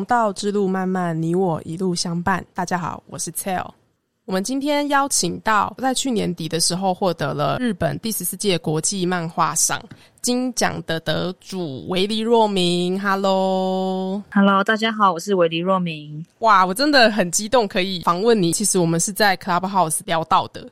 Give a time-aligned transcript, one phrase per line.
[0.00, 2.42] 王道之路漫漫，你我一路相伴。
[2.54, 3.68] 大家好，我是 Tell。
[4.24, 9.78] 我们今天邀请到在去年底的时候获得了日本第十四届国际漫画赏
[10.22, 12.98] 金奖的得主维尼若明。
[12.98, 16.24] Hello，Hello，大家好，我是维尼若明。
[16.38, 18.52] 哇，我真的很激动，可以访问你。
[18.54, 20.66] 其实我们是在 Clubhouse 聊到的。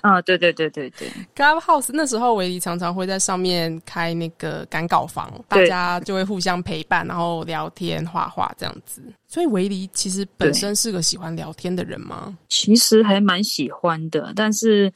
[0.00, 9.02] 啊，对对对对对，Clubhouse 那时候维尼常常会在上面开那个赶稿房，大家就会互相陪伴，然后聊天、画画这样子。
[9.26, 12.36] 所以维尼其实本身是个喜欢聊天的人吗？
[12.48, 14.92] 其实还蛮喜欢的，但是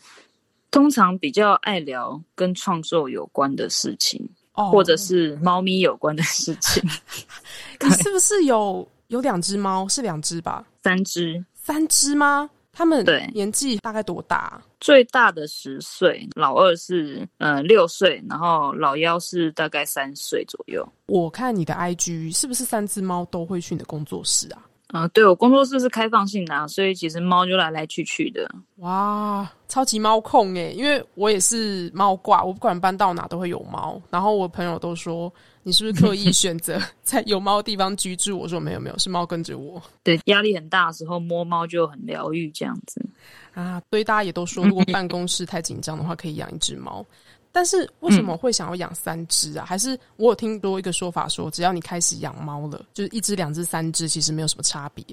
[0.71, 6.83] 通常比较爱聊跟创作有关的事情，或者是猫咪有关的事情。
[7.83, 9.89] 你是不是有有两只猫？
[9.89, 10.65] 是两只吧？
[10.83, 11.45] 三只？
[11.55, 12.49] 三只吗？
[12.73, 14.61] 他们对年纪大概多大？
[14.81, 20.87] 最大的十岁，老二是呃六岁，然后老幺是大概三岁左右。
[21.07, 24.65] 我看你的 IG 是不是三只猫都会去你的工作室啊？
[24.89, 28.51] 啊，对我工作室是开放性的，所以其实猫就来来去去的。
[28.77, 30.71] 哇，超级猫控哎！
[30.71, 34.01] 因为我也是猫挂，我不管搬到哪都会有猫。
[34.11, 35.33] 然后我朋友都说。
[35.63, 38.37] 你是不是刻意选择 在有猫的地方居住？
[38.37, 39.83] 我说没有没有，是猫跟着我。
[40.03, 43.05] 对，压力很大的时候摸猫就很疗愈，这样子
[43.53, 43.81] 啊。
[43.91, 47.05] 所以大家也都说， 如果办公室太紧张的话，可以养一只猫。
[47.53, 49.67] 但是为什么会想要养三只啊？
[49.67, 55.05] 还是我有听多一个说法，说只要你开始养猫了，就是一只、两只、三只，其实没有什么差别。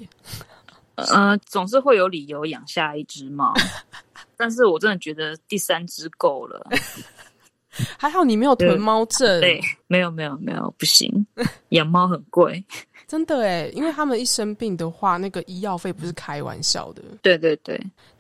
[0.95, 3.53] 呃，总是会有理由养下一只猫，
[4.38, 6.68] 但是我真的觉得第三只够了。
[7.97, 11.25] 还好你没有囤猫症，对，没有没有没有，不行，
[11.70, 12.64] 养猫很贵，
[13.08, 17.80] 真的哎，因为他们一生病的话，那个医药费不是开玩笑的，对对对。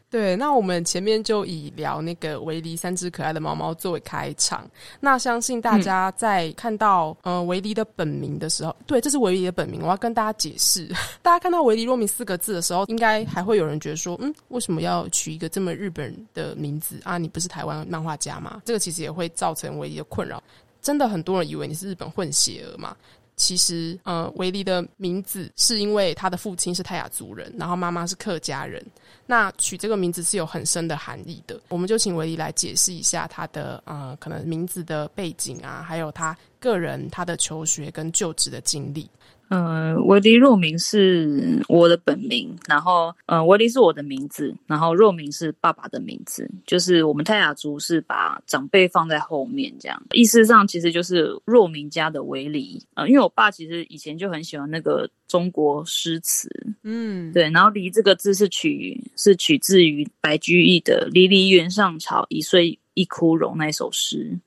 [0.09, 4.65] 对，那我们前面就以聊那个维尼三只可爱的猫猫作为开场。
[5.01, 10.87] 那相信大家在看到呃维尼的本名的时候，对，这是维尼的本名，我要跟大家解释。
[11.21, 17.17] 大家看到维尼若明四个字的时候，应该还会有人觉得说，嗯，为什么要取一个这么日本的名字啊？
[17.17, 18.61] 你不是台湾漫画家吗？
[18.63, 20.41] 这个其实也会造成维尼的困扰。
[20.81, 22.95] 真的很多人以为你是日本混血儿嘛？
[23.35, 28.83] 其实，呃，维尼的名字是因为他的父亲是泰雅族人，然后妈妈是客家人。
[29.29, 31.59] 那取这个名字是有很深的含义的。
[31.67, 39.07] 我们就请维尼来解释一下他的呃，可能名字的背景啊，还有他个人他的求学跟就职的经历。
[39.49, 52.83] 呃，维尼若明是我的本名，然后呃，维尼是我的名字，然后若明是爸爸的名字，就是我们泰雅族是把长辈放在后面，这样意思上其实就是若明家的维尼。
[52.95, 56.49] 呃，因为我爸其实以前就很喜欢那个中国诗词，
[56.83, 64.37] 嗯，对，然后“离”这个字是取是取自于白居易的“离离原上草，一岁一枯荣”那首诗，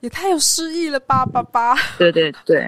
[0.00, 1.74] 也太有诗意了吧，爸爸。
[1.98, 2.66] 对对对。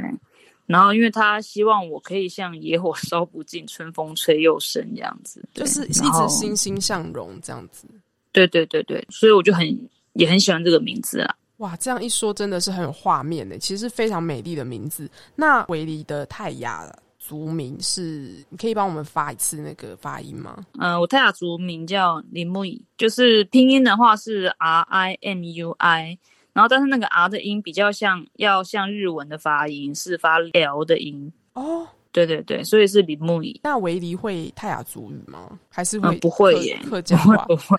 [0.67, 7.87] 然后，因为他希望我可以像野火烧不尽，春风吹又生这样子，就是一直欣欣向荣这样子。
[8.33, 9.67] 对对对对，所以我就很
[10.15, 11.35] 也很喜欢这个名字啊。
[11.59, 15.09] 哇，这样一说真的是很有画面的，其实非常美丽的名字。
[15.37, 20.65] 那维尼的泰雅族名是，你可以帮我们发一次那个发音吗？
[20.79, 26.19] 嗯，我泰雅族名叫林木伊，就是拼音的话是 R I M U I。
[26.55, 31.87] 然后，但是那个 R 的音比较像，要像日文的发音，是发 L 的音哦。
[32.13, 33.61] 对对对，所以是李木仪。
[33.65, 35.59] 那维尼会泰雅族语吗？
[35.69, 36.17] 还是会？
[36.19, 37.77] 不会耶，客家话 不会。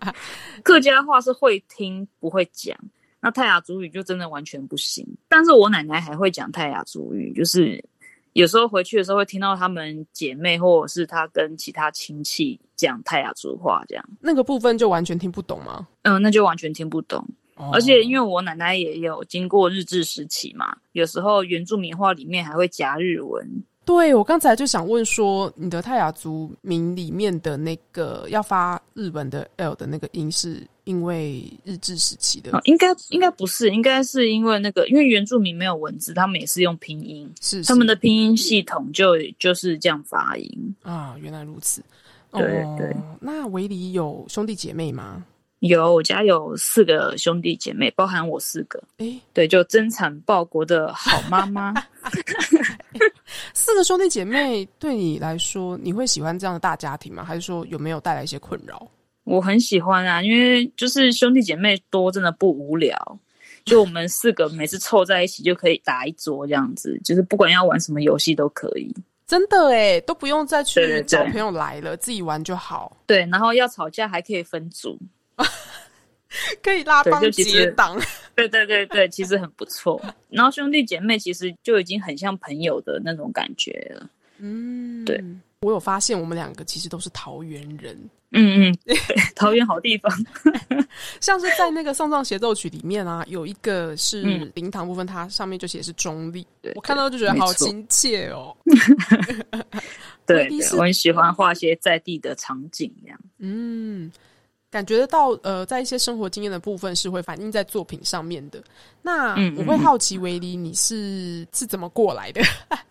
[0.62, 2.76] 客家话是会听不会讲，
[3.22, 5.06] 那泰雅族语就真的完全不行。
[5.30, 7.82] 但是我奶奶还会讲泰雅族语，就是
[8.34, 15.88] 有时候回去的时候会听到他们姐妹或者是她跟其他亲戚讲泰雅族话，这样那个部分就完全听不懂吗？
[16.02, 17.26] 嗯，那就完全听不懂。
[17.72, 23.46] 而且因为我奶奶也有经过日治时期嘛，有时候原住民话里面还会夹日文。
[23.84, 32.60] 对，我刚才就想问说，你的泰雅族名里面的那个要发日本的 L 的那个音，是因为日治时期的？
[32.64, 41.16] 应该应该不是，应该是因为那个，因为原住民没有文字，他们也是用拼音，是他们的拼音系统就就是这样发音啊。
[41.18, 41.82] 原来如此。
[42.32, 42.94] 对对。
[43.20, 45.24] 那维里有兄弟姐妹吗？
[45.60, 48.82] 有，我家有四个兄弟姐妹，包含我四个。
[48.96, 51.74] 哎，对，就增产报国的好妈妈。
[53.54, 57.22] 四个兄弟姐妹对你来说，你会喜欢这样的大家庭吗？
[57.22, 58.90] 还是说有没有带来一些困扰？
[59.24, 63.18] 我很喜欢啊，因为就是兄弟姐妹多，真的不无聊。
[63.66, 68.92] 就我们四个每次凑在一起就可以打一桌这样子，就是不管要玩什么游戏都可以。
[69.26, 72.96] 真的哎，都不用再去找朋友来了，自己玩就好。
[73.06, 74.98] 对，然后要吵架还可以分组。
[76.62, 78.00] 可以拉帮结党。
[78.34, 80.00] 对对对对，其实很不错。
[80.30, 84.08] 然后兄弟姐妹其实就已经很像朋友的那种感觉了。
[84.38, 85.22] 嗯，对，
[85.60, 87.94] 我有发现我们两个其实都是桃园人，
[88.30, 88.96] 嗯嗯，对，
[89.34, 90.10] 桃园好地方。
[91.20, 98.56] 像是在那个丧葬协奏曲里面啊，有一个是嗯灵堂部分，它上面就写是中立，对我看到就觉得好亲切哦。
[100.24, 100.48] 对
[100.78, 103.20] 我很喜欢画些在地的场景，这样。
[103.38, 104.10] 嗯，
[104.70, 108.62] 感觉得到呃，在一些生活经验的部分是会反映在作品上面的。
[109.02, 112.40] 那嗯我会好奇维尼你是是怎么过来的？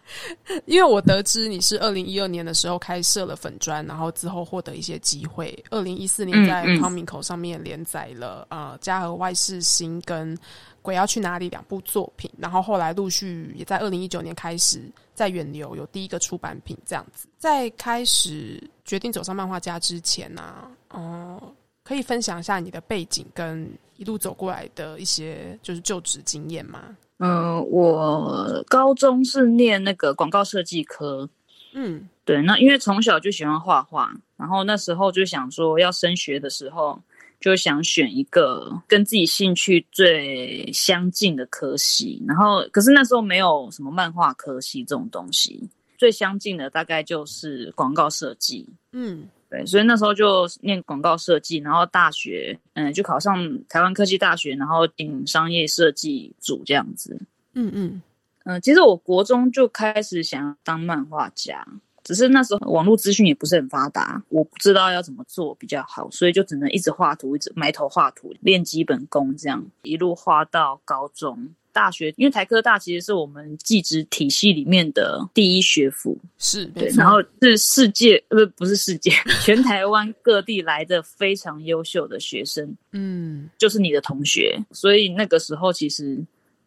[0.65, 5.57] 因为我得知你是二零一二年的时候开设了粉砖，然后之后获得一些机会。
[5.69, 10.35] 二零一四年在嗯嗯康明口上面连载了呃家和外事新跟
[10.81, 14.81] 《鬼要去哪里》两部作品，然后后来陆续也在二零一九年开始
[15.13, 17.27] 在远流有第一个出版品这样子。
[17.37, 21.18] 在开始决定走上漫画家之前呢、啊，哦、
[21.89, 26.95] 可以分享一下你的背景跟一路走过来的一些就是就职经验吗？
[27.17, 31.27] 嗯、我高中是念那个广告设计科，
[31.73, 37.01] 嗯对，那因为从小就喜欢画画，然后那时候就想说要升学的时候，
[37.39, 48.69] 就想选一个跟自己兴趣最相近的科系，然后可是那时候没有什么漫画科系这种东西，最相近的大概就是广告设计。
[48.91, 53.35] 嗯对，所以那时候就念广告设计，然后大学，嗯，就考上
[53.67, 57.19] 台湾科技大学，然后进商业设计组这样子。
[57.53, 58.01] 嗯嗯
[58.45, 61.65] 嗯，其实我国中就开始想要当漫画家，
[62.03, 71.49] 只是那时候网络资讯也不是很发达，我不知道要怎么做比较好，所以就只能一直画图，一直埋头画图，练基本功，这样一路画到高中、
[71.79, 72.13] 大学。
[72.17, 79.09] 因为台科大其实是我们技职体系里面的第一学府，是对然后是世界呃不 不是世界，
[79.41, 86.21] 全台湾各地来的非常优秀的学生，嗯就是你的同学，所以那个时候其实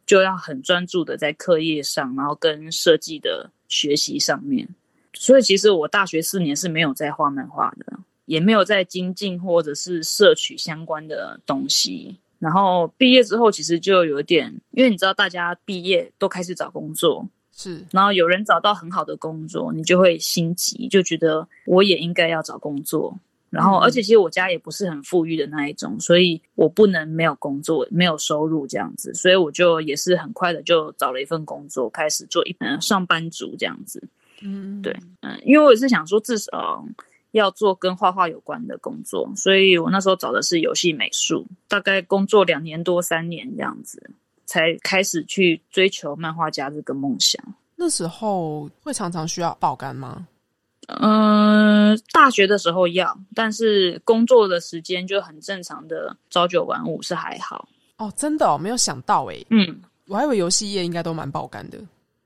[0.06, 4.66] 就要很专注的在课业上，然后跟设计的学习上面。
[5.12, 12.16] 所以其实我大学四年是没有在画漫画的，也没有在精进或者是摄取相关的东西。
[12.42, 23.16] 然后毕业之后，其实就有点，因为你知道大家毕业都开始找工作，是然后有人找到很好的工作，你就会心急，就觉得我也应该要找工作。
[23.48, 34.02] 然后，嗯而且其实我家也不是很富裕的那一种，所以我不能没有工作、没有收入这样子，所以我就也是很快的就找了一份工作，开始做一嗯上班族这样子。
[34.40, 36.84] 嗯对嗯，因为我也是想说至少
[37.32, 44.10] 要做跟画画有关的工作，所以我那时候找的是游戏美术，大概工作两年多三年这样子，
[44.46, 47.42] 才开始去追求漫画家这个梦想。
[47.74, 50.26] 那时候会常常需要爆肝吗？
[50.86, 57.68] 嗯，大学的时候要，但是工作的时间就很正常的朝九晚五是还好。
[57.98, 61.78] 哦，真的哦，没有想到诶，嗯，我还以为游戏业应该都蛮爆肝的。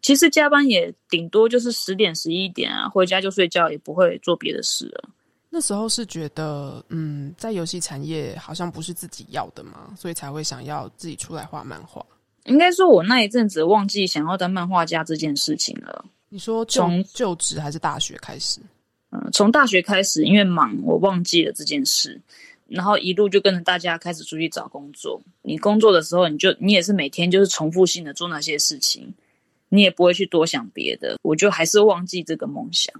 [0.06, 5.10] 其实加班也顶多就是十点十一点啊，回家就睡觉，也不会做别的事了。
[5.50, 12.06] 那时候是觉得，嗯，在游戏产业好像不是自己要的嘛，所以才会想要自己出来画漫画。
[12.44, 16.04] 应该说，我那一阵子忘记想要当漫画家这件事情了。
[16.28, 18.60] 你说从就职还是大学开始？
[19.10, 22.20] 嗯，从大学开始，因为忙，我忘记了这件事，
[22.68, 25.20] 然后一路就跟着大家开始出去找工作。
[25.42, 29.12] 你工作的时候，你就你也是每天就是重复性的做那些事情，
[29.68, 31.16] 你也不会去多想别的。
[31.22, 32.94] 我就还是忘记这个梦想，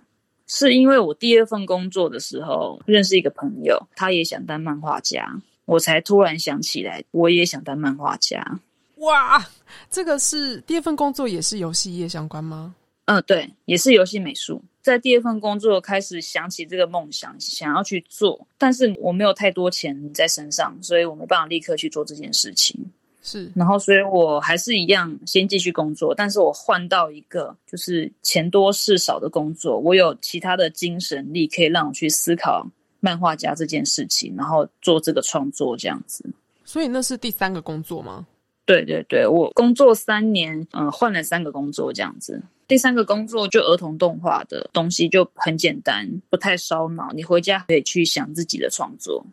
[0.47, 8.61] 是因为我第二份工作的时候认识一个朋友，他也想当漫画家，我才突然想起来，我也想当漫画家。
[8.97, 9.47] 哇，
[9.91, 12.75] 这个是第二份工作，也是游戏业相关吗？
[13.05, 14.63] 嗯，对，也是游戏美术。
[14.83, 22.91] 在第二份工作开始想起这个梦想，想要去做，但是我没有太多钱在身上，所以我没办法立刻去做这件事情。
[23.27, 32.65] 是然后，所以我还是一样先继续工作，但是我换到一个就是钱多事少的工作，我有其他的精神力可以让我去思考
[33.01, 36.25] 漫画家这件事情，然后做这个创作这样子。
[36.65, 38.25] 所以那是第三个工作吗？
[38.65, 42.41] 对对对，我工作三年，嗯、换了三个工作这样子。
[42.69, 49.25] 第三个工作就儿童动画的东西就很简单，不太烧脑，你回家可以去想自己的创作。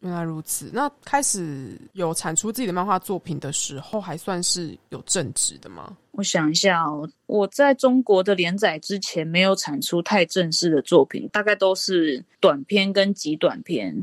[0.00, 0.70] 原来如此。
[0.72, 5.96] 那开始有产出自己的漫画作品的时候，还算是有正职的吗？
[6.12, 13.94] 我想一下哦，我在中国的连载之前没有产出太正式的作品，大概都是短篇跟极短篇。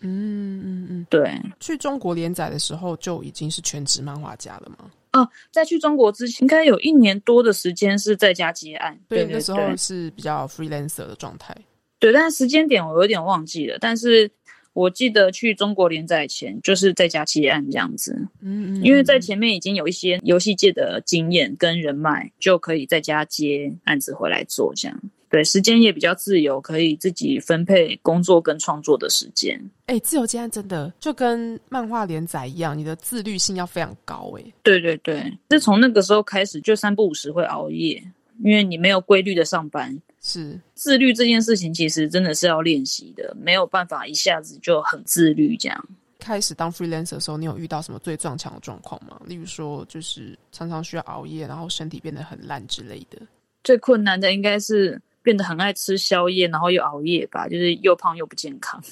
[0.00, 1.06] 嗯嗯嗯。
[1.10, 4.90] 对，去中国连载的时候就已经是全职漫画家了吗？
[5.12, 8.98] 哦，在去中国之前，应该有一年多的时间是在家接案。
[9.08, 11.54] 那时候是比较 freelancer 的状态。
[11.98, 13.76] 对，但是时间点我有点忘记了。
[13.78, 14.30] 但是
[14.72, 18.12] 我记得去中国连载前，就是在家接案这样子。
[18.40, 29.60] 嗯嗯，因为在前面已经有一些游戏界的经验跟人脉，就可以在家接案子回来做，这样对时间也比较自由，可以自己分配工作跟创作的时间。
[29.86, 38.02] 哎、自由接案真的就跟漫画连载一样，你的自律性要非常高哎、对对对，自从那个时候开始，就三不五时会熬夜，
[38.42, 40.00] 因为你没有规律的上班。
[40.22, 45.88] 是自律这件事情其实真的是要练习的，没有办法一下子就很自律这样。
[46.18, 49.18] 开始当 freelancer 的时候，你有遇到什么最撞墙的状况吗？
[49.24, 53.18] 例如说，就是常常需要熬夜，然后身体变得很烂之类的。
[53.64, 58.82] 最困难的应该是变得很爱吃宵夜，然后又熬夜吧，就是又胖又不健康。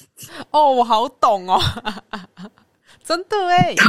[0.49, 1.59] 哦，我好懂哦，
[3.09, 3.73] 真的哎。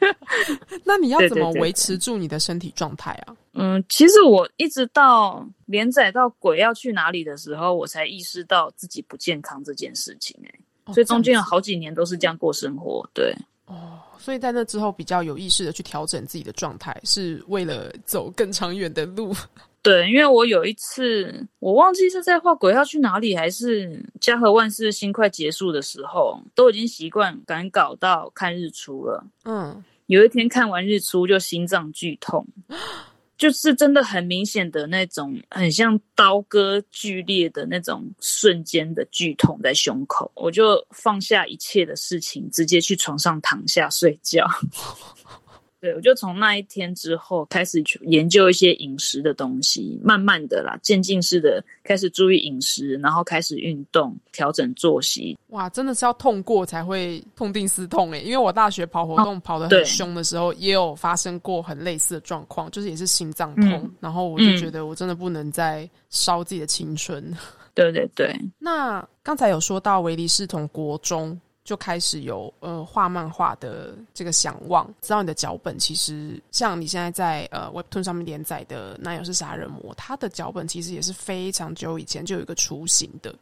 [0.00, 0.16] 对，
[0.82, 3.36] 那你要怎么维持住你的身体状态啊？
[3.52, 10.60] 嗯，其实我一直到连载到鬼要去哪里的时候，我才意识到自己不健康这件事情、欸。
[10.86, 13.06] 哦所以中间有好几年都是这样过生活。
[13.12, 13.36] 对，
[13.66, 19.34] 哦，所以在那之后比较有意识的去调整自己的状态，是为了走更长远的路。
[19.80, 29.24] 对，因为我有一次，我忘记是在画鬼要去哪里，还是家和万事兴快结束的时候，都已经习惯赶稿到看日出了。
[29.44, 32.46] 嗯，有一天看完日出就心脏剧痛，
[33.38, 40.30] 就是真的很明显的那种，很像刀割剧烈的那种瞬间的剧痛在胸口。
[40.34, 44.44] 我就放下一切的事情，直接去床上躺下睡觉。
[45.80, 55.38] 对，我就从那一天之后开始去研究一些饮食的东西，慢慢的啦，渐进式的开始注意饮食，然后开始运动，调整作息。
[55.48, 67.24] 哇，真的是要痛过才会痛定思痛诶，因为我大学跑活动跑得很对凶的时候，也有发生过很类似的状况，就是也是心脏痛，嗯然后我就嗯觉得我真的不能再烧自己的青春。
[67.74, 83.34] 对对对，那刚才有说到维尼是从国中就开始有呃画漫画的这个想望，知道你的脚本其实像你现在在呃 Webtoon 上面连载的《男友是杀人魔》，他的脚本其实也是非常久以前就有一个雏形的。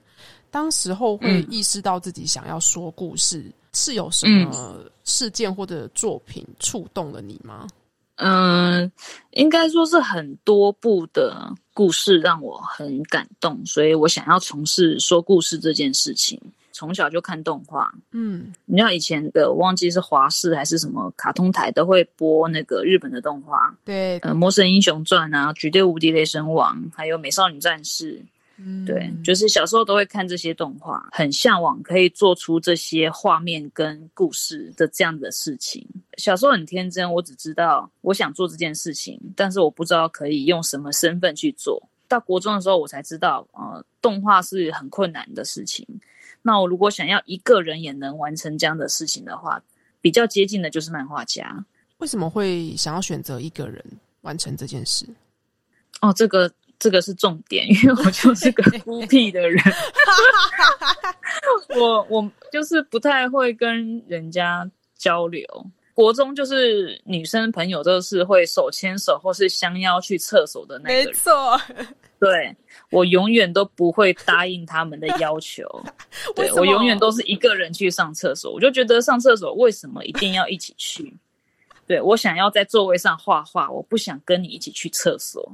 [0.50, 7.68] 当时候会嗯意识到自己想要说故事，是有什么事件或者作品触动了你吗？
[8.16, 8.90] 嗯，
[9.34, 16.40] 应该说是很多部的故事让我很感动，所以我想要从事说故事这件事情。
[16.76, 28.18] 从小就看动画，嗯，你知道以前的我忘记是华视还是什么卡通台都会播那个日本的动画，对，呃，《魔神英雄传》啊，《绝对无敌雷神王》，还有《美少女战士》，
[28.58, 35.82] 嗯对，就是小时候都会看这些动画，很向往可以做出这些画面跟故事的这样的事情。
[36.18, 41.82] 小时候很天真，我只知道我想做这件事情，但是我不知道可以用什么身份去做。
[42.06, 45.84] 到国中的时候，我才知道，呃，动画是很困难的事情。
[46.46, 49.60] 那我如果想要一个人也能完成这样的事情的话，
[50.00, 51.66] 比较接近的就是漫画家。
[51.96, 53.84] 为什么会想要选择一个人
[54.20, 55.04] 完成这件事？
[56.00, 56.48] 哦，这个
[56.78, 59.60] 这个是重点，因为我就是个孤僻的人，
[61.76, 65.44] 我我就是不太会跟人家交流。
[65.94, 71.60] 国中就是女生朋友都是会手牵手或是相邀去厕所的那个人，错，
[72.18, 72.56] 对
[72.90, 75.64] 我永远都不会答应他们的要求。
[76.34, 81.16] 对我永远都是一个人去上厕所，我就觉得上厕所为什么一定要一起去？
[81.86, 85.52] 对我想要在座位上画画，我不想跟你一起去厕所。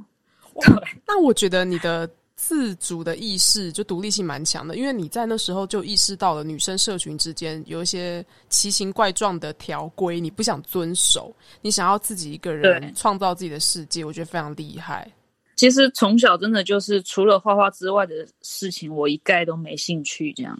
[1.05, 15.11] 那我觉得你的自主的意识就独立性蛮强的，因为你在那时候就意识到了女生社群之间有一些奇形怪状的条规，你不想遵守，你想要自己一个人对创造自己的世界，我觉得非常厉害。
[15.55, 20.33] 其实从小真的就是除了画画之外的事情，我一概都没兴趣。
[20.33, 20.59] 这样，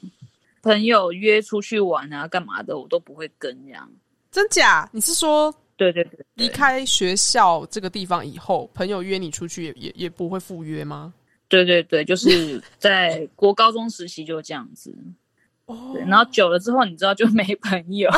[0.61, 3.57] 朋友约出去玩啊，干嘛的，我都不会跟。
[3.65, 3.89] 这样，
[4.31, 4.87] 真假？
[4.91, 11.13] 你是说对对对，离开学校这个地方以后，朋友约你出去也也也不会赴约吗？
[11.49, 14.95] 对对对，就是在国高中时期就这样子。
[15.65, 18.09] 哦，然后久了之后，你知道就没朋友。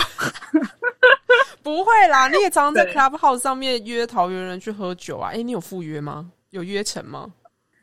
[1.62, 5.32] 不会啦，你也常常在 Clubhouse 上面约桃园人去喝酒啊？
[5.32, 6.32] 哎，你有赴约吗？
[6.56, 7.34] 有约成吗？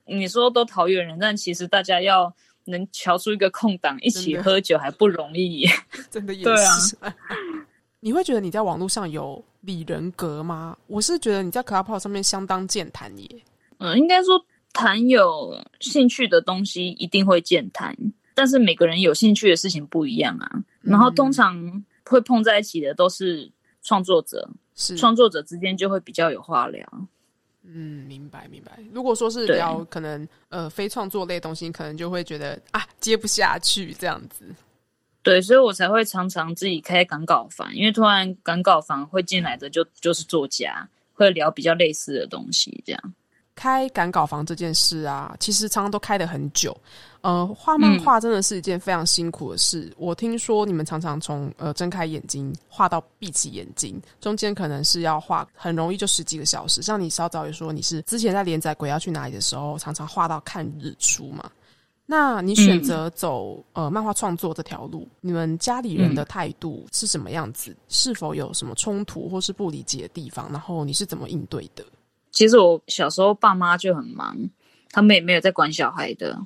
[0.07, 5.71] 你说都桃园人，但其实大家要能瞧出一个空档一起喝酒还不容易耶。
[6.11, 6.97] 真的也对啊是。
[8.01, 10.77] 你会觉得你在网络上有理人格吗？
[10.87, 13.29] 我是觉得你在 Clubhouse 上面相当健谈耶。
[13.79, 17.95] 嗯，应该说谈有兴趣的东西一定会健谈，
[18.35, 20.51] 但是每个人有兴趣的事情不一样啊。
[20.81, 23.49] 然后通常会碰在一起的都是
[23.83, 26.85] 创作者，是，创作者之间就会比较有话聊。
[27.65, 28.79] 嗯，明白明白。
[28.93, 34.45] 如果说是聊可能呃非创作类的东西，可能就会觉得啊接不下去这样子。
[35.23, 43.15] 对，所以我才会常常自己开赶稿房，因为突然赶稿房会进来的就就是作家，会聊比较类似的东西，这样。
[43.55, 46.77] 开赶稿房这件事啊，其实常常都开得很久。
[47.21, 49.93] 呃，画漫画真的是一件非常辛苦的事。
[49.97, 56.83] 我听说你们常常从呃睁开眼睛画到闭起眼睛，中间可能是要画，很容易就十几个小时。
[56.83, 61.49] 像你稍早也说，你是之前在连载《鬼要去哪里》的时候，常常画到看日出嘛。
[62.05, 67.75] 那你选择走呃漫画创作这条路，你们家里人的态度是什么样子？
[67.89, 70.51] 是否有什么冲突或是不理解的地方？
[70.51, 71.85] 然后你是怎么应对的？
[72.33, 74.37] 其实我小时候爸妈就很忙，
[74.91, 76.37] 他们也没有在管小孩的，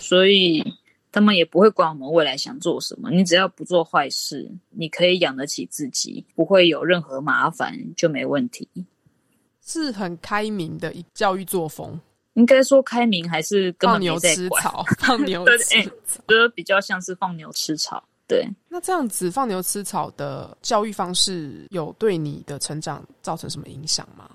[0.00, 0.62] 所以
[1.10, 3.10] 他们也不会管我们未来想做什么。
[3.10, 8.68] 你只要不做坏事，你可以养得起自己，不会有任何麻烦，就没问题。
[9.64, 11.98] 是很开明的一教育作风，
[12.34, 14.84] 应该说开明还是 放牛吃草？
[14.98, 18.04] 放牛吃草，觉得比较像是放牛吃草。
[18.28, 24.28] 对，那这样子放牛吃草的教育方式，有对你的成长造成什么影响吗？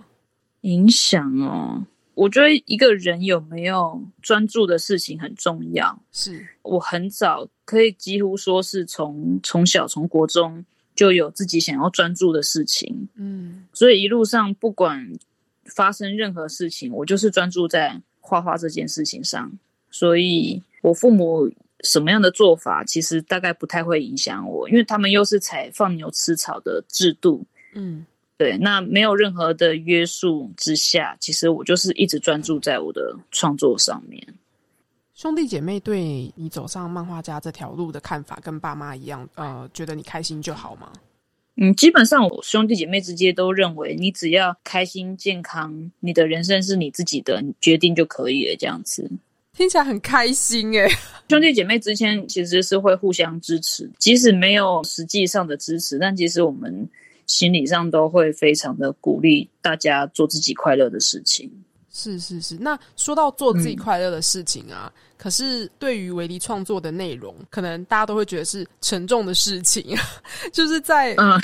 [0.62, 6.00] 影响哦，我觉得一个人有没有专注的事情很重要。
[6.12, 10.64] 是我很早可以几乎说是从从小从国中
[10.96, 15.12] 就有自己想要专注的事情，嗯，所以一路上不管
[15.66, 19.52] 发生任何事情，我就是专注在画画这件事情上。
[19.90, 28.06] 所以我父母什么样的做法，其实大概不太会影响我，因为他们又是采放牛吃草的制度，嗯。
[28.42, 34.20] 对，那没有任何的约束之下，其实我就是一直专注在我的创作上面。
[35.14, 40.92] 兄弟姐妹对你走上漫画家这条路的看法，跟爸妈一样，呃，觉得你开心就好吗？
[41.58, 48.56] 嗯，基本上我兄弟姐妹之间都认为，你只要开心健康，你的人生是你自己的决定就可以了。
[48.58, 49.08] 这样子
[49.54, 50.90] 听起来很开心诶。
[51.30, 56.90] 兄弟姐妹之间其实是会互相支持，即使没有实际上的支持，但其实我们。
[57.28, 61.52] 心理上都会非常的鼓励大家做自己快乐的事情。
[61.94, 69.94] 是是是，那说到做自己快乐的事情啊，可是对于维尼创作的内容，可能大家都会觉得是沉重的事情。
[70.54, 71.38] 就是在嗯，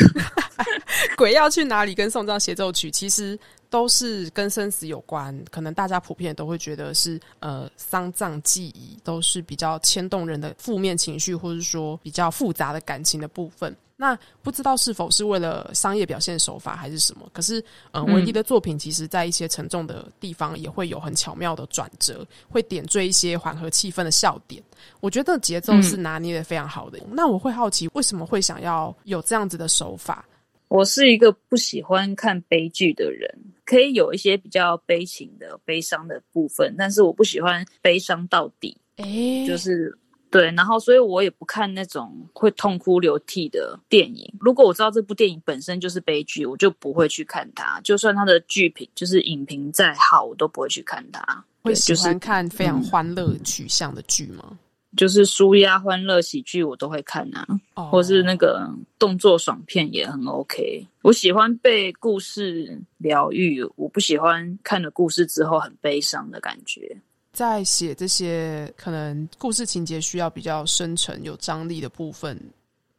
[1.17, 1.93] 鬼要去哪里？
[1.93, 3.37] 跟送葬协奏曲，其实
[3.69, 5.37] 都是跟生死有关。
[5.51, 13.75] 可能大家普遍都会觉得是呃丧葬记忆，都是比较牵动人的负面情绪，或者说比较复杂的感情的部分。
[13.99, 17.27] 那不知道是否是为了商业表现手法还是什么？
[17.33, 24.61] 可是，嗯，维迪的作品其实在一些沉重的地方也会有很巧妙的转折，会点缀一些缓和气氛的笑点。
[24.99, 26.99] 我觉得节奏是拿捏的非常好的。
[27.11, 30.23] 那我会好奇，为什么会想要有这样子的手法？
[30.67, 33.27] 我是一个不喜欢看悲剧的人，
[33.65, 38.77] 可以有一些比较悲情的、悲伤的部分，但是我不喜欢悲伤到底。
[38.97, 39.97] 哎，就是。
[40.29, 44.31] 对，然后所以我也不看那种会痛哭流涕的电影。
[44.39, 47.79] 如果我知道这部电影本身就是悲剧，我就不会去看它。
[47.81, 51.43] 就算它的剧评就是影评再好，我都不会去看它。
[51.63, 54.57] 会喜欢看非常欢乐取向的剧吗？
[54.95, 57.45] 就是舒压欢乐喜剧我都会看啊，
[57.91, 60.87] 或是那个动作爽片也很 OK。
[61.03, 66.97] 我喜欢被故事疗愈，我不喜欢看了故事之后很悲伤的感觉。
[67.37, 72.35] 在写这些可能故事情节需要比较深沉、有张力的部分，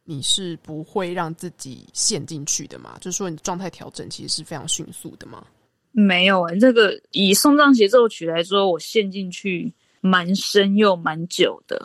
[0.05, 2.96] 你是不会让自己陷进去的嘛？
[3.01, 5.44] 就是说，你状态调整其实是非常迅速的吗？
[5.90, 11.85] 没有啊，这个以送葬协奏曲来说，我陷进去蛮深又蛮久的。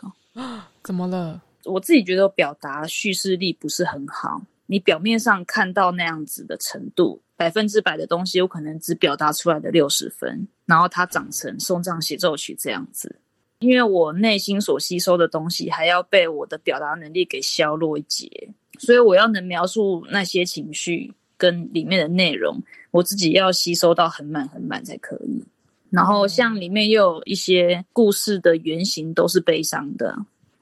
[0.84, 1.42] 怎么了？
[1.64, 4.40] 我自己觉得表达叙事力不是很好。
[4.66, 7.20] 你表面上看到那样子的程度。
[7.44, 13.16] 百分之百的东西，有可能只表达出来的六十分，然后它长成送葬协奏曲这样子。
[13.58, 22.58] 因为我内心所吸收的东西，还要被我的表达能力给削弱一截，所以我要能描述那些情绪跟里面的内容，
[22.90, 25.44] 我自己要吸收到很满很满才可以。
[25.90, 30.16] 然后像里面又有一些故事的原型都是悲伤的，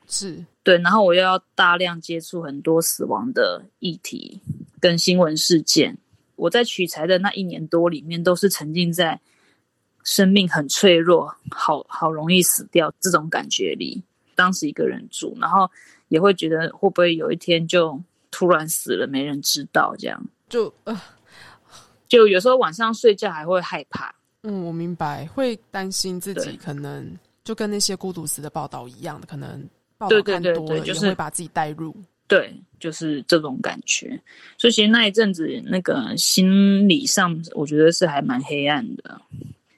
[0.08, 4.40] 是对，然后我又要大量接触很多死亡的议题
[4.80, 5.96] 跟新闻事件。
[6.36, 9.20] 我在取材的那一年多里面，都是沉浸在
[10.04, 14.02] 生命很脆弱、好好容易死掉这种感觉里。
[14.34, 15.70] 当时一个人住，然后
[16.08, 20.20] 也会觉得会不会有一天就突然死了，没人知道这样。
[20.48, 21.00] 就呃，
[22.08, 24.12] 就有时候晚上睡觉还会害怕。
[24.42, 29.68] 嗯，我明白，会担心自己可能就跟那些孤独死的报道一样的，可能
[29.98, 31.94] 报道看多了，就是会把自己带入。
[32.26, 34.20] 对，就是这种感觉，
[34.58, 39.20] 所以其实那一阵子那个心理上，我觉得是还蛮黑暗的。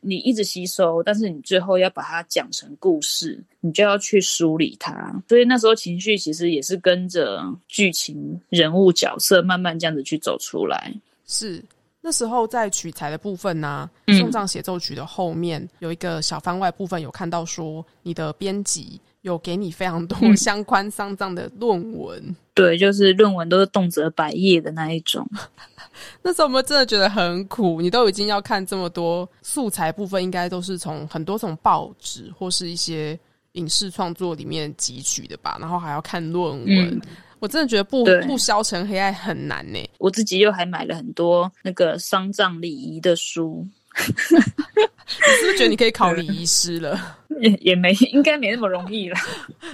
[0.00, 5.22] 你一直吸收，但是你最后要把它讲成故事，你就要去梳理它。
[5.28, 10.92] 所以那时候情绪其实也是跟着剧情、人物角色慢慢这样子去走出来。
[11.26, 11.62] 是
[12.00, 22.36] 那时候在取材的部分呢，嗯送葬协奏曲的后面有一个小番外部分，有看到说你的编辑有给你非常多嗯相关丧葬的论文。
[22.52, 25.26] 对，就是论文都是动辄百页的那一种。
[26.22, 33.18] 那时候我们真的觉得很苦，你都已经要看这么多素材部分，应该都是从很多从报纸或是一些
[33.52, 36.66] 影视创作里面汲取的吧，然后还要看论文。
[36.66, 37.00] 嗯
[37.40, 39.78] 我真的觉得不不消沉黑暗很难呢。
[39.98, 43.66] 我自己又还买了很多那个丧葬礼仪的书，
[44.06, 47.18] 你是不是觉得你可以考礼仪师了？
[47.40, 49.16] 也也没应该没那么容易了。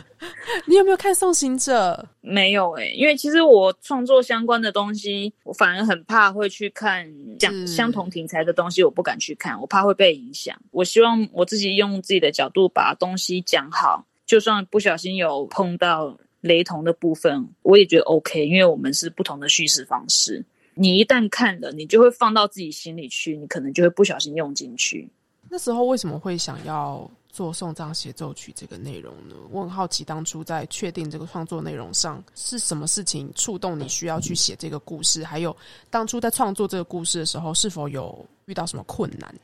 [0.66, 10.54] 你有没有看《送行者没有诶、因为其实我创作相关的东西，我反而很怕会去看讲相同题材的东西，我不敢去看，我怕会被影响。
[10.70, 20.44] 我希望我自己用自己的角度把东西讲好，就算不小心有碰到雷同的部分，我也觉得 OK，因为我们是不同的叙事方式。
[20.80, 25.06] 你一旦看了，你就会放到自己心里去，你可能就会不小心用进去。
[25.50, 29.34] 那时候为什么会想要做送葬协奏曲这个内容呢？
[29.50, 35.22] 我很好奇，当初在确定这个创作内容上是什么事情触动你需要去写这个故事？
[35.22, 35.54] 还有
[35.90, 39.34] 当初在创作这个故事的时候，是否有遇到什么困难？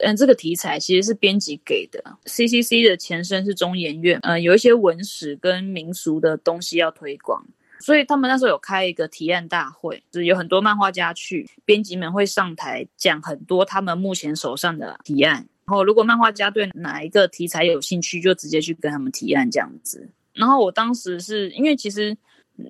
[0.00, 2.04] 嗯，这个题材其实是编辑给的。
[2.26, 7.46] CCC 的前身是中研院，呃，有一些文史跟民俗的东西要推广，
[7.82, 15.46] 所以他们那时候有开一个提案大会，就是有很多漫画家去，编辑们会上台讲很多他们目前手上的提案。
[15.64, 20.08] 然后，如果漫画家对哪一个题材有兴趣，就直接去跟他们提案这样子。
[20.34, 22.16] 然后我当时是因为其实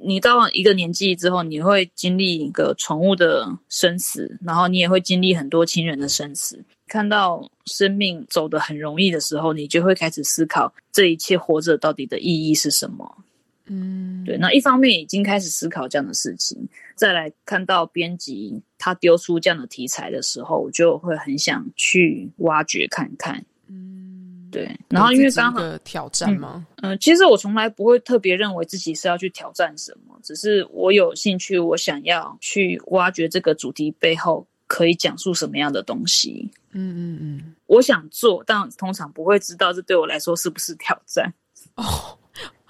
[0.04, 6.62] 你到一个年纪之后，你会经历一个宠物的生死，然后你也会经历很多亲人的生死。
[6.86, 13.24] 看到生命走得很容易的时候，你就会开始思考这一切活着到底的意义是什么。
[13.66, 23.44] 嗯，对，那一方面已经开始思考这样的事情，再来看到编辑他丢出这样的题材的时候，我就会很想去挖掘看看。
[23.68, 26.66] 嗯，对，然后因为刚好，挑战吗？
[26.82, 36.50] 嗯、其实我从来不会特别认为自己是要去挑战什么，只是我有兴趣，我想要去挖掘这个主题背后可以讲述什么样的东西。
[36.72, 41.32] 嗯嗯嗯，我想做，但通常不会知道这对我来说是不是挑战。
[41.76, 42.18] 哦，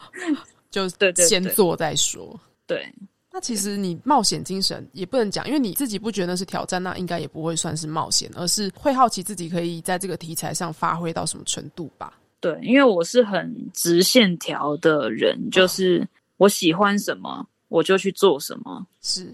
[0.73, 2.39] 就对对对先做再说。
[2.67, 2.93] 对，
[3.31, 12.19] 那其实你冒险精神也不能讲，因为你自己不觉得那是挑战，那应该也不会算是冒险，而是会好奇自己可以在这个题材上发挥到什么程度吧。
[12.41, 16.05] 对，因为我是很直线条的人，就是
[16.39, 19.33] 我喜欢什么我就去做什么，是，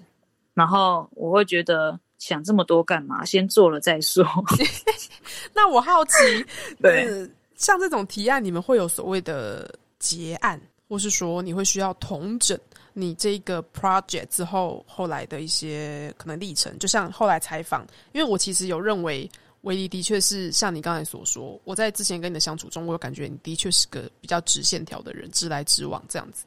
[0.53, 3.25] 然后我会觉得想这么多干嘛？
[3.25, 4.25] 先做了再说。
[5.55, 6.13] 那我好奇，
[6.83, 12.59] 对呃像这种提案，你们会有所谓的结案，或是说你会需要统整
[12.93, 19.31] 你这个 project 之后后来的一些可能历程，就像后来采访，因为我其实有认为。
[19.63, 26.45] 维尼的确是像你刚才所说，我在之前跟你的相处中，我有感觉你的确是个比较直线条的人，直来直往这样子。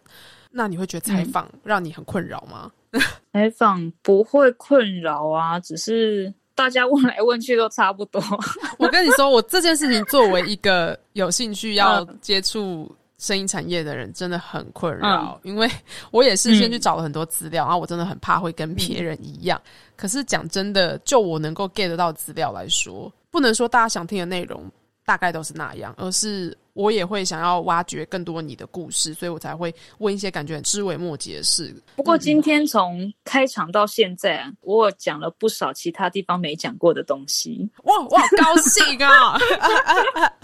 [0.49, 2.71] 那你会觉得采访让你很困扰吗？
[3.33, 8.23] 采访不会困扰啊，只是大家问来问去都差不多。
[8.79, 12.89] 我跟你说，我这件事情作为一个有兴趣要接触
[13.21, 15.69] 声音产业的人，真的很困扰，因为
[16.09, 19.61] 我也是先去找了很多资料，然后我真的很怕会跟别人一样。
[19.95, 24.63] 可是讲真的，就我能够 get 到资料来说，不能说大家想听的内容
[25.05, 31.73] 大概都是那样，而是我也会想要挖掘更多你的故事，所以我才会问一些感觉很枝微末节的事。
[31.95, 37.69] 不过今天从开场到现在啊，我有讲了不少其他地方没讲过的东西。
[37.83, 39.37] 哇，我好高兴啊！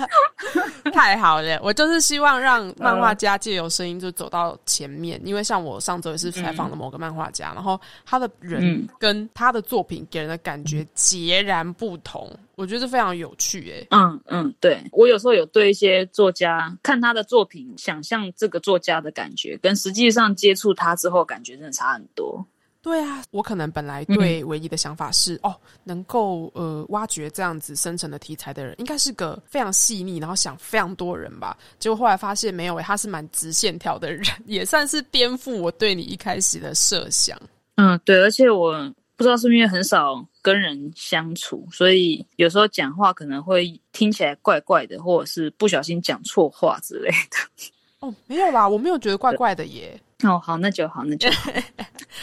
[0.94, 22.44] 太好了，我就是希望让漫画家借由声音就走到前面，因为像我上周也是采访了某个漫画家，然后他的人跟他的作品给人的感觉截然不同，我觉得非常有趣诶、嗯嗯，对我有时候有对一些作家看他的作品，想象这个作家的感觉，跟实际上接触他之后感觉真的差很多。
[22.82, 31.56] 对啊，我可能本来对唯一的想法是，哦，能够呃挖掘这样子深层的题材的人，应该是个非常细腻，然后想非常多人吧。
[31.78, 37.38] 结果后来发现没有诶、他是蛮直线条的人， 也算是颠覆我对你一开始的设想。
[37.76, 47.68] 嗯，对，而且我不知道是不是因为很少跟人相处，所以有时候讲话可能会听起来怪怪的，或者是不小心讲错话之类的。
[48.00, 50.00] 哦，没有啦，我没有觉得怪怪的耶。
[50.24, 51.52] 哦，好，那就好，那就好。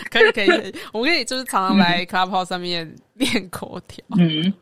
[0.09, 4.05] 可以可以可以，我们可以就是常常来 Clubhouse 上面练口条。
[4.17, 4.53] 嗯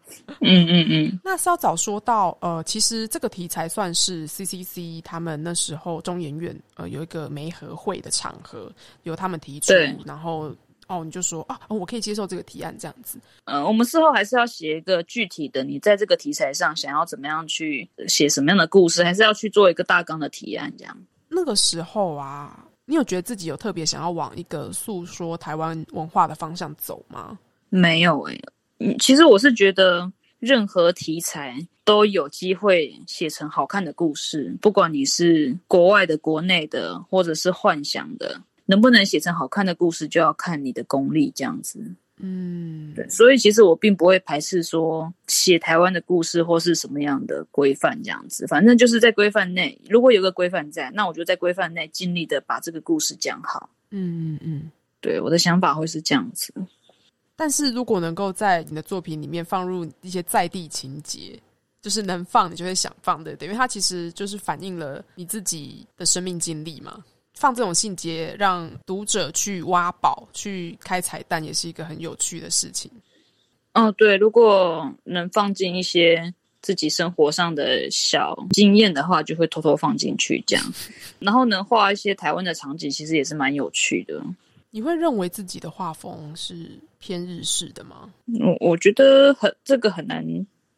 [0.41, 1.21] 嗯嗯嗯。
[1.23, 9.75] 那稍早说到，呃，其实这个题材算是 CCC 他们那时候中研院呃有一个媒合会的场合，由他们提出，
[10.07, 10.51] 然后。
[10.93, 13.19] 哦，你就说啊，我可以接受这个提案这样子。
[13.47, 20.95] 嗯，我们事后还是要写一个具体的，你在这个题材上想要怎么样去写什么样的故事，还是要去做一个大纲的提案这样。
[21.29, 27.39] 那个时候啊，你有觉得自己有特别想要往一个诉说台湾文化的方向走吗？
[27.71, 28.39] 没有诶，
[28.81, 38.39] 嗯，其实我是觉得任何题材都有机会写成好看的故事，不管你是国外的、国内的，或者是幻想的。
[38.73, 41.79] 能不能写成好看的故事，就要看你的功力这样子。
[42.17, 53.69] 嗯，对，所以其实我并不会排斥说写台湾的故事或是什么样的规范这样子，反正就是在规范内，如果有个规范在，那我就在规范内尽力的把这个故事讲好。
[53.91, 54.71] 嗯嗯嗯，
[55.03, 56.55] 对，我的想法会是这样子。
[57.37, 61.39] 但是如果能够在你的作品里面放入一些在地情节，
[61.83, 67.05] 就是能放你就会想放的，因为它其实就是反映了你自己的生命经历嘛。
[67.35, 72.91] 放这种信节，让读者去挖宝、去开彩蛋，也是一个很有趣的事情。
[73.75, 80.75] 哦，对，如果能放进一些自己生活上的小经验的话，就会偷偷放进去这样。
[81.19, 84.23] 然后能画一些台湾的场景，其实也是蛮有趣的。
[84.71, 88.13] 你会认为自己的画风是偏日式的吗？
[88.41, 90.25] 我我觉得很这个很难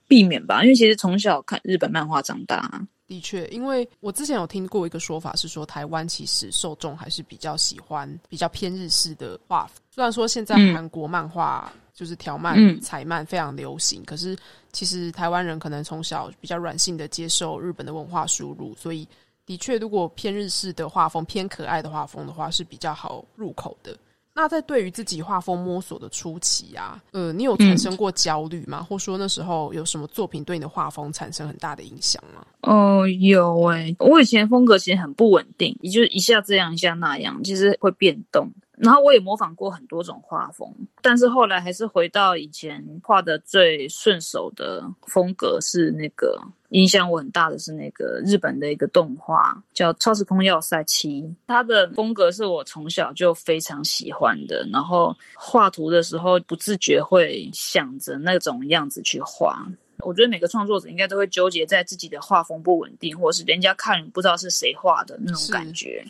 [0.09, 2.87] 避免吧，因为其实从小看日本漫画长大。
[3.15, 14.37] 的确，因为我之前有听过一个说法，是说台湾其实受众还是比较喜欢比较偏日式的画虽然说现在韩国漫画就是条漫、彩漫非常流行，可是
[14.73, 19.07] 其实台湾人可能从小比较软性的接受日本的文化输入，所以
[19.47, 23.97] 的确，如果偏日式的画风、偏可爱的画风的话，是比较好入口的。
[24.35, 28.83] 那在对于自己画风摸索的初期啊，呃，你有产生过焦虑吗？
[28.83, 32.45] 或说那时候有什么作品对你的画风产生很大的影响吗？
[32.63, 38.51] 哦，有诶，我以前风格其实很不稳定，也就是一下这样一下那样，其实会变动。
[38.77, 40.69] 然后我也模仿过很多种画风，
[41.01, 59.65] 但是后来还是回到以前画的最顺手的风格，是那个影响我很大的是那个日本的一个动画叫《超时空要塞七》，它的风格是我从小就非常喜欢的，然后画图的时候不自觉会想着那种样子去画。
[60.01, 66.05] 我觉得每个创作者应该都会纠结在自己的画风不稳定，或者是人家看不知道是谁画的那种感觉。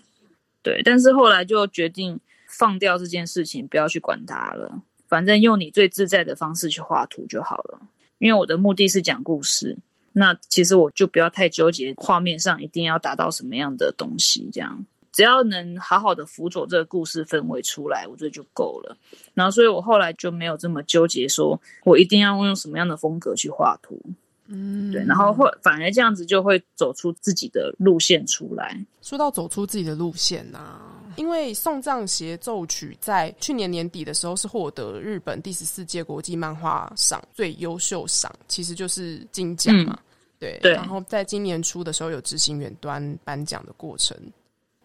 [0.62, 2.18] 对，但是后来就决定。
[2.56, 4.82] 放掉这件事情，不要去管它了。
[5.08, 7.80] 反正用你最自在的方式去画图就好了。
[8.18, 9.76] 因为我的目的是讲故事，
[10.12, 14.48] 那其实我就不要太纠结画面上一定要达到什么样的东西。
[14.52, 18.96] 这样，只要能好好的辅佐这个故事氛围出来，我觉得就够了。
[19.34, 24.00] 然后，所以我后来就没有这么纠结，说我一定要用什么样的风格去画图。
[24.46, 25.04] 嗯，对。
[25.04, 28.78] 然后会反而这样子就会走出自己的路线出来。
[29.02, 30.80] 说到走出自己的路线呐。
[31.16, 39.98] 因为送葬协奏曲在去年年底的时候是获得日本第十四届国际漫画赏最优秀赏，其实就是金奖嘛。
[40.38, 44.16] 对，对然后在今年初的时候有执行远端颁奖的过程，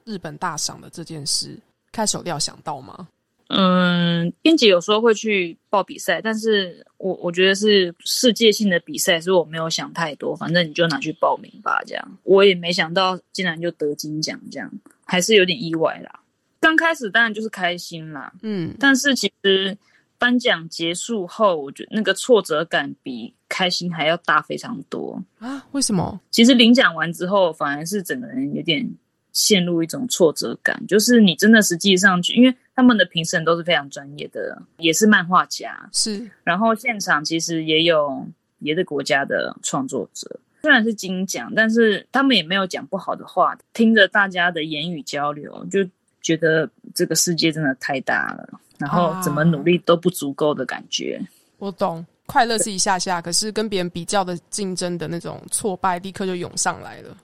[0.05, 1.57] 日本大赏的这件事，
[1.91, 3.07] 开手料想到吗？
[3.47, 12.17] 嗯，编辑有时候会去报比赛，但是我我觉得是世界性的比赛，所以我没有想太多，反正你就拿去报名吧，这样。
[12.21, 14.71] 我也没想到竟然就得金奖，这样
[15.03, 16.18] 还是有点意外啦。
[16.59, 19.77] 刚开始当然就是开心啦，嗯，但是其实
[20.17, 25.65] 颁奖结束后，我觉得那个挫折感比开心还要大非常多啊！
[25.71, 26.19] 为什么？
[26.29, 28.85] 其实领奖完之后，反而是整个人有点
[29.31, 38.27] 陷入一种挫折感，就是你真的实际上去，因为他们的评审都是非常专业的，也是漫画家，是，然后现场其实也有
[38.61, 45.87] 别的国家的创作者，虽然是金奖，但是他们也没有讲不好的话，听着大家的言语交流就。
[46.21, 51.21] 觉得这个世界真的太大了，然后怎么努力都不足够的感觉。
[51.57, 57.17] 我懂，快乐是一下下，可是跟别人比较的竞争的那种挫败，立刻就涌上来了。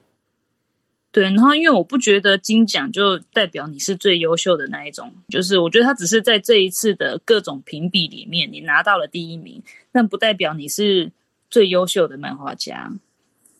[1.11, 11.11] 对，然后因为我不觉得金奖就代表你是最优秀的那一种，就是我觉得他只是在这一次的各种评比里面，你拿到了第一名，但不代表你是
[11.49, 12.91] 最优秀的漫画家。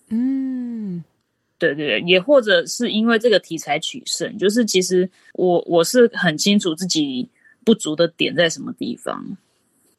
[0.09, 1.03] 嗯。
[1.57, 7.27] 对对对，也或者是因为这个题材取胜，就是其实我我是很清楚自己
[7.63, 9.25] 不足的点在什么地方。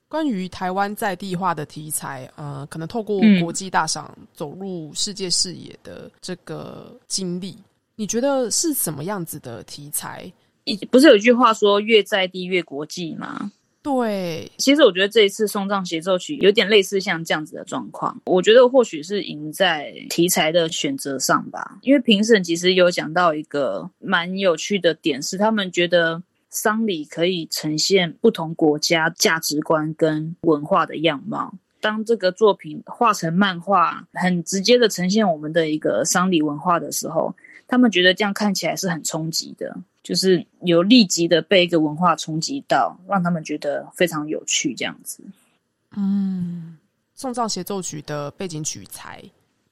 [0.08, 7.56] 关于台湾在地化的题材，呃，可能透过国际大赏走入世界视野的这个经历，
[7.96, 10.32] 你觉得是什么样子的题材
[10.90, 13.50] 不是有一句话说“越在地越国际”吗？
[13.86, 18.20] 对，其实我觉得这一次送葬协奏曲有点类似像这样子的状况。
[18.24, 26.20] 我觉得或许是赢在题材的选择上吧，因为评审其实有讲到一个蛮有趣的点，是他们觉得
[26.50, 31.54] 丧礼可以呈现不同国家价值观跟文化的样貌。
[31.80, 37.32] 当这个作品画成漫画，很直接的呈现我们的一个丧礼文化的时候，
[37.66, 39.76] 他们觉得这样看起来是很冲击的。
[40.02, 45.20] 就是有立即的被一个文化冲击到，让他们觉得非常有趣，这样子。
[45.96, 46.78] 嗯，
[47.14, 49.20] 送葬协奏曲的背景取材，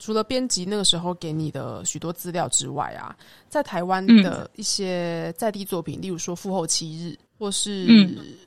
[0.00, 3.16] 除了编辑那个时候给你的许多资料之外啊，
[3.48, 7.86] 在台湾的一些在地作品，例如说《父后七日》，或是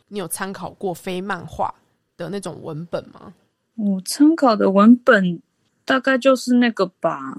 [0.10, 1.74] 你有参考过非漫画
[2.18, 3.34] 的那种文本吗？
[3.76, 5.42] 我参考的文本
[5.86, 7.38] 大概就是那个吧，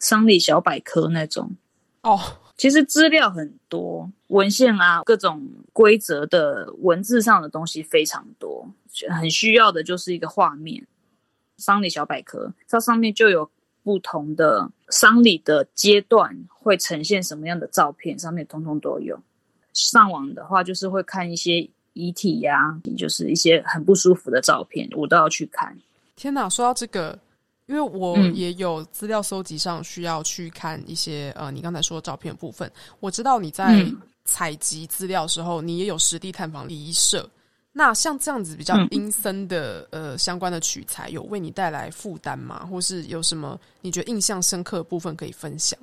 [0.00, 1.54] 丧礼小百科那种。
[2.02, 2.18] 哦。
[2.56, 8.68] 其实资料很多，文献啊，各种规则的文字上的东西非常多，
[9.08, 10.86] 很需要的就是一个画面。
[11.56, 13.50] 丧礼小百科，它上面就有
[13.82, 19.18] 不同的丧礼的阶段会呈现什么样的照片，上面通通都有。
[19.72, 25.74] 上网的话，就是会看一些遗体呀，就是一些很不舒服的照片，我都要去看。
[26.14, 27.18] 天哪，说到这个。
[27.70, 32.70] 因为我也有资料搜集上需要去看一些呃，你刚才说的照片部分。
[32.98, 33.86] 我知道你在
[34.24, 37.30] 采集资料时候，你也有实地探访礼仪社。
[37.72, 42.66] 那像这样子比较阴森的呃相关的取材，有为你带来负担吗？
[42.66, 45.78] 或是有什么你觉得印象深刻的部分可以分享？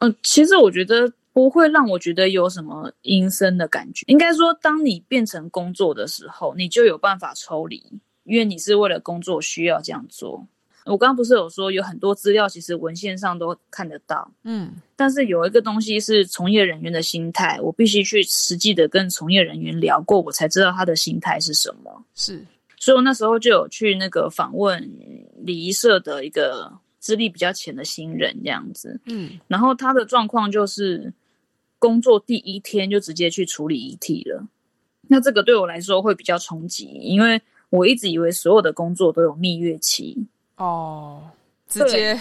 [0.00, 4.04] 嗯，其实我觉得不会让我觉得有什么阴森的感觉。
[4.08, 7.82] 应该说，当你变成工作的时候，你就有办法抽离，
[8.24, 10.46] 因为你是为了工作需要这样做。
[10.90, 22.04] 我刚刚不是有说有很多资料，其实文献上都看得到，嗯，但是有一个东西是从业人员的心态，我必须去实际的跟从业人员聊过，我才知道他的心态是什么。
[22.16, 22.44] 是，
[22.76, 24.82] 所以我那时候就有去那个访问
[25.38, 31.12] 礼仪社的一个资历比较浅的新人这样子，嗯，然后他的状况就是
[31.78, 34.44] 工作第一天就直接去处理遗体了，
[35.06, 40.26] 那这个对我来说会比较冲击，因为我一直以为所有的工作都有蜜月期。
[40.60, 41.22] 哦，
[41.66, 42.20] 直接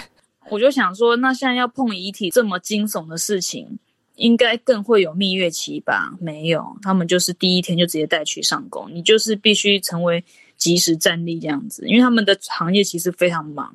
[0.49, 3.77] 我就想说，那现在要碰遗体这么惊悚的事情，
[4.15, 6.15] 应该更会有蜜月期吧？
[6.21, 10.23] 没有，他们就是第一天就直接带去上工，你就是必须成为
[10.55, 13.71] 及时战力这样子，因为他们的行业其实非常忙。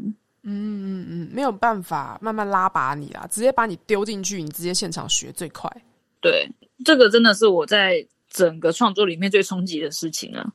[0.46, 5.70] 嗯嗯嗯，没有办法慢慢拉拔你啊，直接把你丢进去，你直接现场学最快。
[6.20, 6.48] 对，
[6.84, 10.50] 这个真的是我在整个创作里面最冲击的事情了。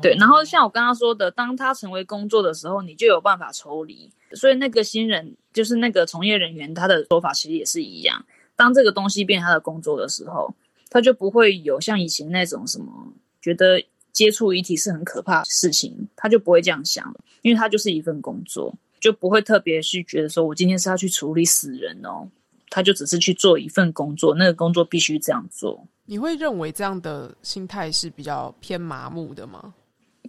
[0.00, 4.10] 对，然后像我刚刚说的，当他成为工作的时候，你就有办法抽离。
[4.32, 8.24] 所以那个新人，就是那个从业人员，他的说法其实也是一样。
[8.54, 10.54] 当这个东西变他的工作的时候，
[10.90, 22.28] 他就不会有像以前那种什么觉得接触遗体是很可怕的事情，他就不会这样想了，因为他就是一份工作，就不会特别去觉得说我今天是要去处理死人哦，
[22.70, 25.86] 他就只是去做一份工作，那个工作必须这样做。
[26.04, 29.74] 你会认为这样的心态是比较偏麻木的吗？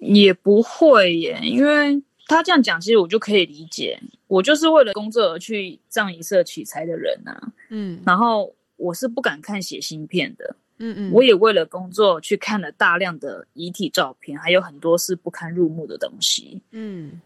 [0.02, 4.00] 也不会耶，因为他这样讲，其实我就可以理解。
[4.28, 17.20] 我就是为了工作而去葬仪社取材的人啊，嗯，然后我是不敢看写芯片的，嗯嗯，我也为了工作去看了大量的遗体照片，还有很多是不堪入目的东西，嗯，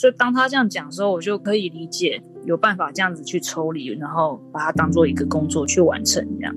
[0.00, 6.56] 所以当他这样讲的时候，我就可以理解，有办法这样子去抽离，然后把它当做一个工作去完成这样。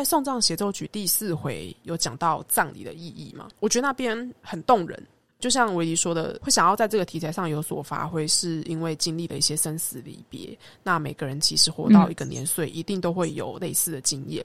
[0.00, 3.48] 在送葬协奏曲第四回有讲到葬礼的意义吗？
[3.60, 4.98] 我觉得那边很动人，
[5.38, 10.56] 就像维迪说的，会想要在这个题材上有所发挥，是因为经历了一些生死离别。
[10.82, 14.42] 那每个人其实活到一个年岁，一定都会有类似的经验。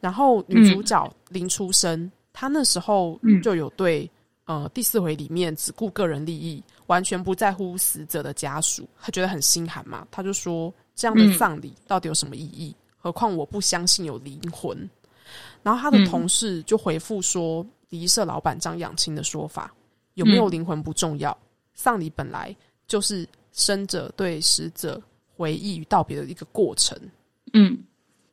[0.00, 4.10] 然后女主角林出生，她那时候就有对
[4.46, 10.04] 呃第四回里面只顾个人利益，完全不在乎死者的家属，她觉得很心寒嘛。
[10.10, 14.76] 她就说：“这样的葬礼到底有什么意义？”何况我不相信有灵魂，
[15.62, 19.72] 然后他的同事就回复说：“礼仪社老板张养清的说法，
[20.14, 21.36] 有没有灵魂不重要，
[21.74, 22.54] 丧礼本来
[22.86, 25.00] 就是生者对死者
[25.36, 26.98] 回忆与道别的一个过程。”
[27.54, 27.78] 嗯，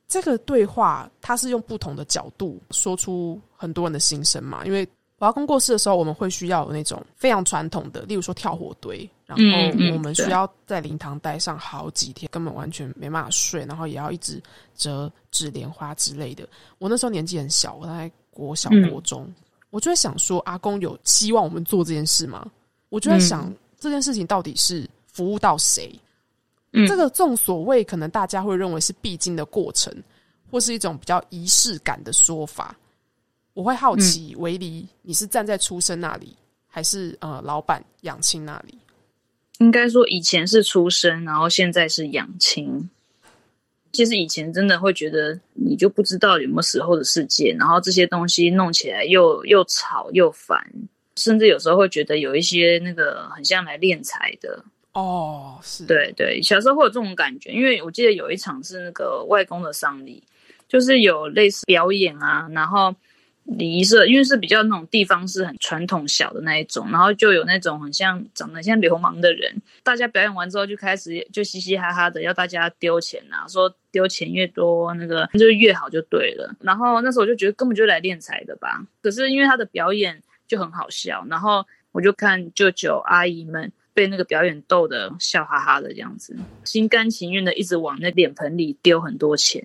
[0.08, 4.88] 这个对话他是用不同的角度说出很多人的心声嘛，因为
[5.26, 14.42] 阿公过世的时候，我们会需要有那种非常传统的，例如说跳火堆，然嗯后嗯我们需要在灵堂待上好几天，根本完全没办法睡，然后也要一直
[14.76, 16.48] 折纸莲花之类的。
[16.78, 19.32] 我那时候年纪很小，我大概国小嗯国中，
[19.70, 22.46] 我就在想说，阿公有希望我们做这件事吗？
[22.90, 25.94] 我就在想、这件事情到底是服务到谁？
[26.74, 29.94] 嗯这个众所谓可能大家会认为是必经的过程，
[30.52, 32.76] 或是一种比较仪式感的说法。
[33.56, 36.36] 我会好奇，维尼，你是站在出生那里，
[36.68, 38.78] 还是呃老板养亲那里？
[39.60, 42.90] 应该说以前是出生，然后现在是养亲。
[43.94, 50.62] 其实以前真的会觉得你就不知道有没有死后的世界，然后这些东西弄起来又又吵又烦，
[51.16, 54.62] 甚至有时候会觉得有一些那个很像来敛财的。
[54.92, 60.22] 哦，是，对对，小时候会有这种感觉，因为我记得有一场是那个外公的丧礼，
[60.68, 62.94] 就是有类似表演啊，然后
[63.46, 76.54] 礼仪社，因为是比较那种地方是很传统小的那一种，然后就有那种很像长得像流氓的人，大家表演完之后就开始就嘻嘻哈哈的要大家丢钱啊，说丢钱越多那个就越好就对了。
[76.60, 83.72] 然后那时候我就觉得根本就来练财的吧，可是因为他的表演就很好笑，然后我就看舅舅阿姨们。
[83.96, 86.36] 被那个表演逗得笑哈哈的这样子，
[86.66, 89.64] 心甘情愿的一直往那脸盆里丢很多钱。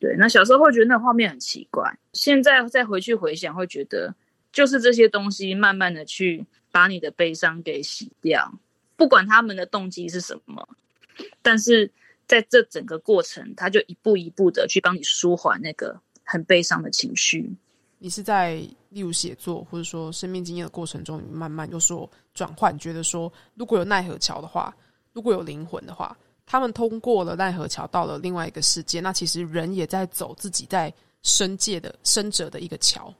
[0.00, 4.12] 对，那小时候会觉得那画面很奇怪，现在再回去回想，会觉得
[4.50, 8.50] 就是这些东西慢慢的去把你的悲伤给洗掉，
[8.96, 10.66] 不管他们的动机是什么，
[11.42, 11.92] 但是
[12.26, 17.54] 在这整个过程，他就一步一步的去帮你舒缓那个很悲伤的情绪。
[17.98, 18.54] 你是在
[18.88, 24.74] 例如写作或者说生命经验的过程中，你慢慢有所转换，觉得说如果有奈何桥的话，
[25.12, 26.16] 如果有灵魂的话，
[26.50, 30.92] 他们通过了奈何桥到了另外一个世界，那其实人也在走自己在
[31.22, 33.14] 生界的生者的一个桥。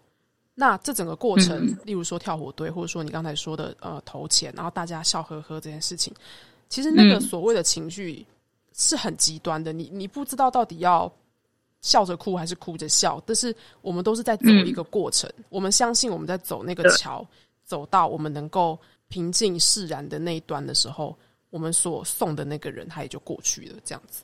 [0.53, 1.79] 那这整个过程，嗯。
[1.85, 6.13] 例如说跳火堆，或者说你刚才说的呃投钱，然后大家笑呵呵这件事情，
[6.69, 7.21] 其实那个嗯。
[7.21, 8.27] 所谓的情绪
[8.73, 11.11] 是很极端的，你你不知道到底要
[11.83, 17.25] 笑着哭还是哭着笑，但是我们都是在走一个过程，我们相信我们在走那个桥，
[17.65, 18.77] 走到我们能够
[19.07, 21.17] 平静释然的那一端的时候，
[21.51, 24.23] 我们所送的那个人他也就过去了，这样子。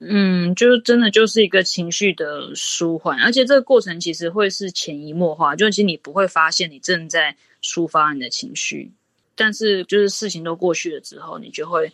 [0.00, 8.92] 嗯，就真的就是一个情绪的舒缓，而且这个过程其实会是潜移默化，就其实你不会发现你正在抒发你的情绪，
[9.34, 11.92] 但是就是事情都过去了之后，你就会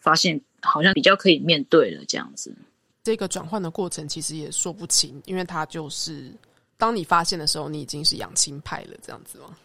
[0.00, 2.54] 发现好像比较可以面对了这样子。
[3.02, 6.30] 这个转换的过程其实也说不清，因为它就是
[6.76, 9.56] 当你发现的时候，你已经是养亲派了，这样子吗？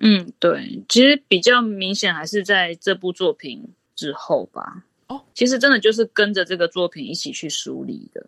[0.00, 4.84] 嗯，对，其实比较明显还是在这部作品之后吧。
[5.08, 8.26] 哦，其实真的就是跟着这个作品一起去梳理的。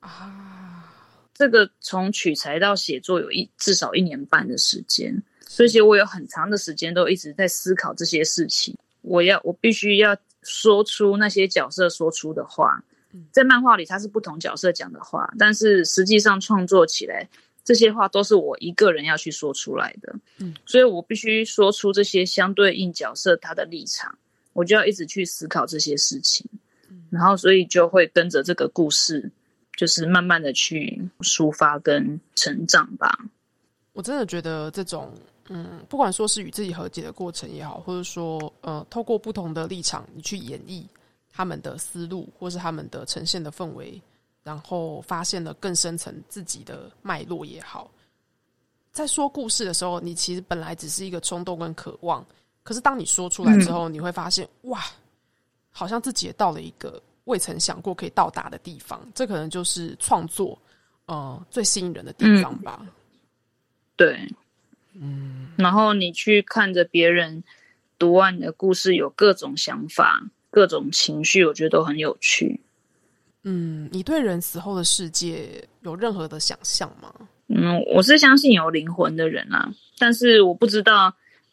[0.00, 0.94] 啊，
[1.34, 8.76] 这个从取材到写作有一至少一年半的时间，所以其实我有很长的时间都一直在思考这些事情。
[9.02, 12.84] 我要我必须要说出那些角色说出的话，
[13.32, 17.28] 在漫画里它是不同角色讲的话，但是实际上创作起来
[17.70, 20.12] 这些话都是我一个人要去说出来的。
[20.38, 24.18] 嗯，所以我必须说出这些相对应角色他的立场，
[24.54, 26.44] 我就要一直去思考这些事情，
[27.10, 29.30] 然后所以就会跟着这个故事。
[29.76, 33.18] 就是慢慢的去抒发跟成长吧。
[33.94, 35.10] 我真的觉得这种，
[35.48, 40.84] 嗯，不管说是与自己和解的过程也好，或者说，呃，透过不同的立场，你去演绎
[41.32, 43.98] 他们的思路，或是他们的呈现的氛围，
[44.42, 47.90] 然后发现了更深层自己的脉络也好，
[48.90, 52.24] 在说故事的时候，你其实本来只是一个冲动跟渴望，
[52.62, 54.82] 可是当你说出来之后，你会发现，哇，
[55.70, 59.00] 好像自己也到了一个未曾想过可以到达的地方。
[59.14, 60.58] 这可能就是创作，
[61.06, 62.84] 呃，最吸引人的地方吧。
[63.96, 64.26] 对，
[64.94, 67.44] 嗯，然后你去看着别人
[67.98, 72.58] 读完你的故事，有各种想法、各种情绪，我觉得都很有趣。
[73.44, 77.12] 嗯，你对人死后的世界有任何的想象吗？
[77.48, 79.68] 嗯，我是相信有灵魂的人啊，
[79.98, 81.12] 但是我不知道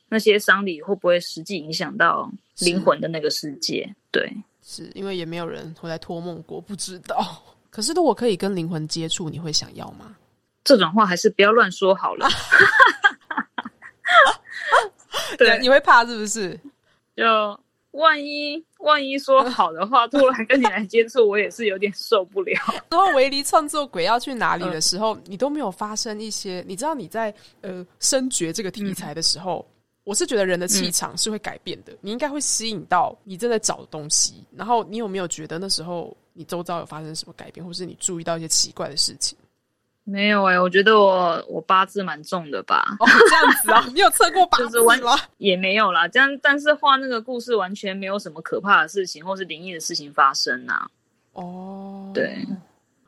[0.10, 2.30] 那些丧礼会不会实际影响到
[2.60, 3.90] 灵魂的那个世界。
[4.12, 4.32] 对，
[4.62, 7.42] 是因为也没有人会来托梦过，不知道。
[7.70, 10.16] 可是如果可以跟灵魂接触，你会想要吗？
[10.64, 12.28] 这种话还是不要乱说好了。
[15.38, 16.60] 对，你会怕是不是？
[17.16, 17.60] 就
[17.98, 22.60] 万一万一说好的话，突然跟你来接触，我也是有点受不了。
[22.90, 26.64] 然后维尼创作鬼要去哪里的时候，你都没有发生一些。
[26.68, 29.66] 你知道你在呃深掘这个题材的时候，
[30.04, 31.92] 我是觉得人的气场是会改变的。
[32.02, 34.46] 你应该会吸引到你正在找的东西。
[34.56, 39.38] 然后你有没有觉得那时候你周遭有发生什么改变，或是你注意到一些奇怪的事情？
[40.10, 45.20] 没有哎、我觉得我我八字蛮重的吧，哦，这样子啊， 你有测过八字就是完吗？
[45.38, 46.08] 也没有啦。
[46.08, 50.90] 这样，但是画那个故事完全没有什么可怕的事情或是灵异的事情发生啊。
[51.34, 52.38] 哦，对，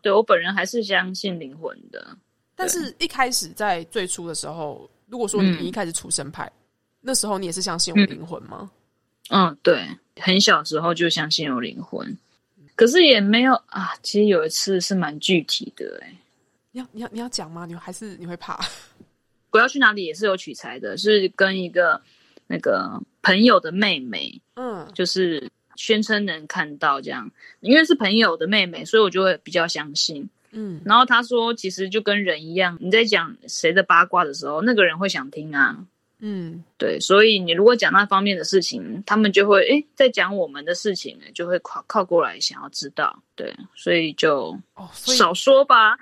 [0.02, 2.06] 对我本人还是相信灵魂的。
[2.54, 6.52] 但是一开始在最初的时候，如果说你嗯一开始出生派，
[7.00, 8.70] 那时候你也是相信有灵魂吗？
[9.30, 9.88] 嗯，对，
[10.20, 12.18] 很小时候就相信有灵魂，
[12.76, 13.94] 可是也没有啊。
[14.04, 16.14] 其实有一次是蛮具体的、欸，
[16.72, 17.66] 你要你要你要讲吗？
[17.66, 18.60] 你还是你会怕？
[19.52, 22.00] 我要去哪里也是有取材的，是跟一个
[22.48, 30.30] 那个朋友的妹妹，嗯，就是宣称能看到这样，因为是朋友的妹妹，所以我就会比较相信。
[30.52, 35.86] 嗯，然后他说，其实就跟人一样，你在讲谁的八卦的时候，那个人会想听啊。
[36.22, 43.18] 嗯，对，所以你如果讲那方面的事情，他们就会诶，在讲我们的事情，就会靠靠过来想要知道。
[43.36, 45.98] 对，所以就哦，少说吧。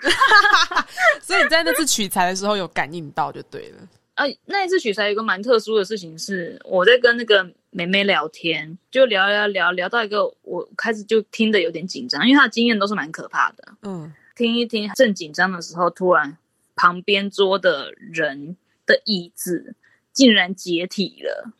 [1.22, 3.88] 所以你在那次取材的时候有感应到就对了。
[4.16, 13.64] 啊，那一次取材有一个蛮特殊的事情是，我在跟那个妹妹聊天，就聊聊聊聊到一个，我开始就听得有点紧张，因为她的经验都是蛮可怕的。
[13.84, 16.36] 嗯，听一听，正紧张的时候，突然
[16.76, 18.58] 旁边桌的人
[18.88, 19.76] 的椅子
[20.18, 21.54] 竟然解体了。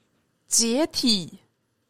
[0.48, 1.38] 解体，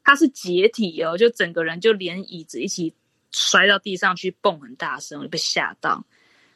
[0.03, 2.93] 它是解体哦，就整个人就连椅子一起
[3.31, 6.03] 摔到地上去，蹦很大声，被吓到。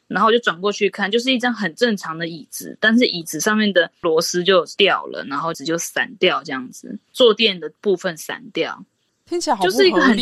[0.08, 8.84] 然后我就转过去看，就是一张很正常的椅子，但是椅子上面的螺丝就掉了，然后椅子就散掉，这样子，坐垫的部分散掉，
[9.24, 10.14] 听起来好就是一个很。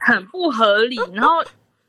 [0.00, 0.96] 很不合理。
[1.14, 1.36] 然后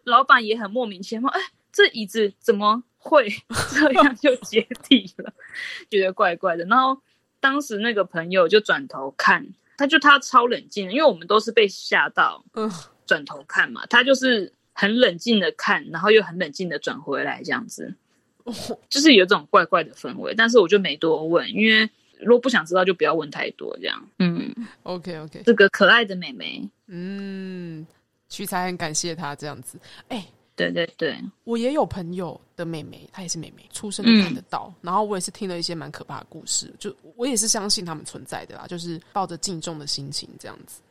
[0.04, 3.28] 老板也很莫名其妙，哎，这椅子怎么会
[3.74, 5.34] 这样就解体了？
[5.90, 6.64] 觉得怪怪的。
[6.66, 7.02] 然后
[7.40, 9.46] 当时那个朋友就转头看，
[9.78, 12.72] 他就他超冷静，因为我们都是被吓到，嗯，
[13.06, 17.94] 转头看嘛，他就是很冷静的看，然后又很冷静的转回来，这样子，
[18.90, 20.34] 就是有这种怪怪的氛围。
[20.36, 24.10] 但是我就没多问，因为如果不想知道，就不要问太多，这样。
[24.20, 27.86] 嗯， OK OK，这个可爱的妹妹，嗯，
[28.30, 29.80] 取材很感谢她这样子。
[30.08, 30.26] 哎、
[30.56, 34.74] 对对对，我也有朋友的妹妹，她也是妹妹，出生就看得到。
[34.82, 40.82] 然后我也是听了一些蛮可怕的故事，就我也是相信他们存在的啦，就是抱着敬重的心情这样子。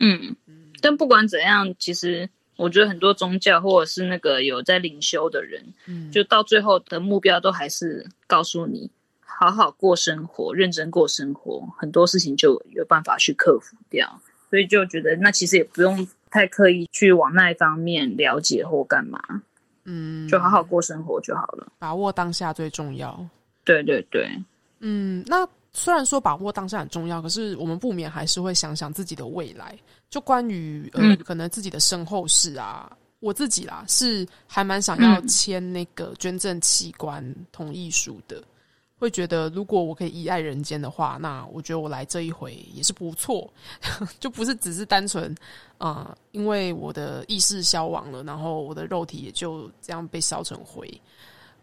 [0.00, 0.34] 嗯，
[0.80, 8.90] 但不管怎样，其实我觉得很多宗教或者是那个有在领修的人，嗯，就到最后的目标都还是告诉你，
[9.20, 14.20] 好好过生活，认真过生活，很多事情就有办法去克服掉。
[14.48, 19.20] 所以就觉得那其实也不用太刻意去往那一方面了解或干嘛，
[19.84, 21.66] 嗯，就好好过生活就好了。
[21.78, 23.18] 把握当下最重要。
[23.64, 24.28] 对对对，
[24.80, 29.76] 嗯，那虽然说把握当下很重要，可是我们不免还是会想想自己的未来。
[30.08, 38.42] 就关于呃，嗯可能自己的身后事啊，我自己啦是还蛮想要嗯签那个捐赠器官同意书的。
[38.98, 43.52] 会觉得，如果我可以依爱人间的话，那我觉得我来这一回也是不错，
[44.18, 45.34] 就不是只是单纯，
[45.78, 50.88] 呃，因为我的意识消亡了，然后我的肉体也就这样被烧成灰。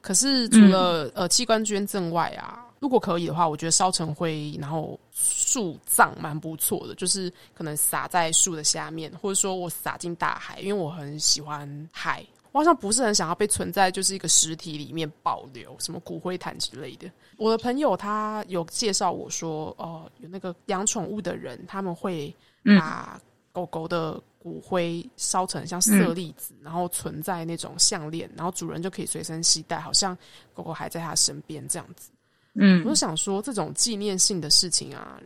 [0.02, 12.24] 可是除了、呃器官捐赠外啊，如果可以的话，我觉得烧成灰，然后树葬蛮不错的，就是可能撒在树的下面，或者说我撒进大海，因为我很喜欢海。
[12.54, 17.12] 我好像不是很想要被存在就是一个实体里面保留，什么骨灰坛之类的。
[17.38, 22.34] 我的朋友他有介绍我说，哦、有那个养宠物的人，他们会
[22.78, 23.20] 把
[23.52, 30.16] 狗狗的骨灰烧成像色粒子，然后存在那种项链，然后主人就可以随身携带，好像
[30.54, 32.12] 狗狗还在他身边这样子。
[32.56, 35.20] 嗯我就想说，这种纪念性的事情啊，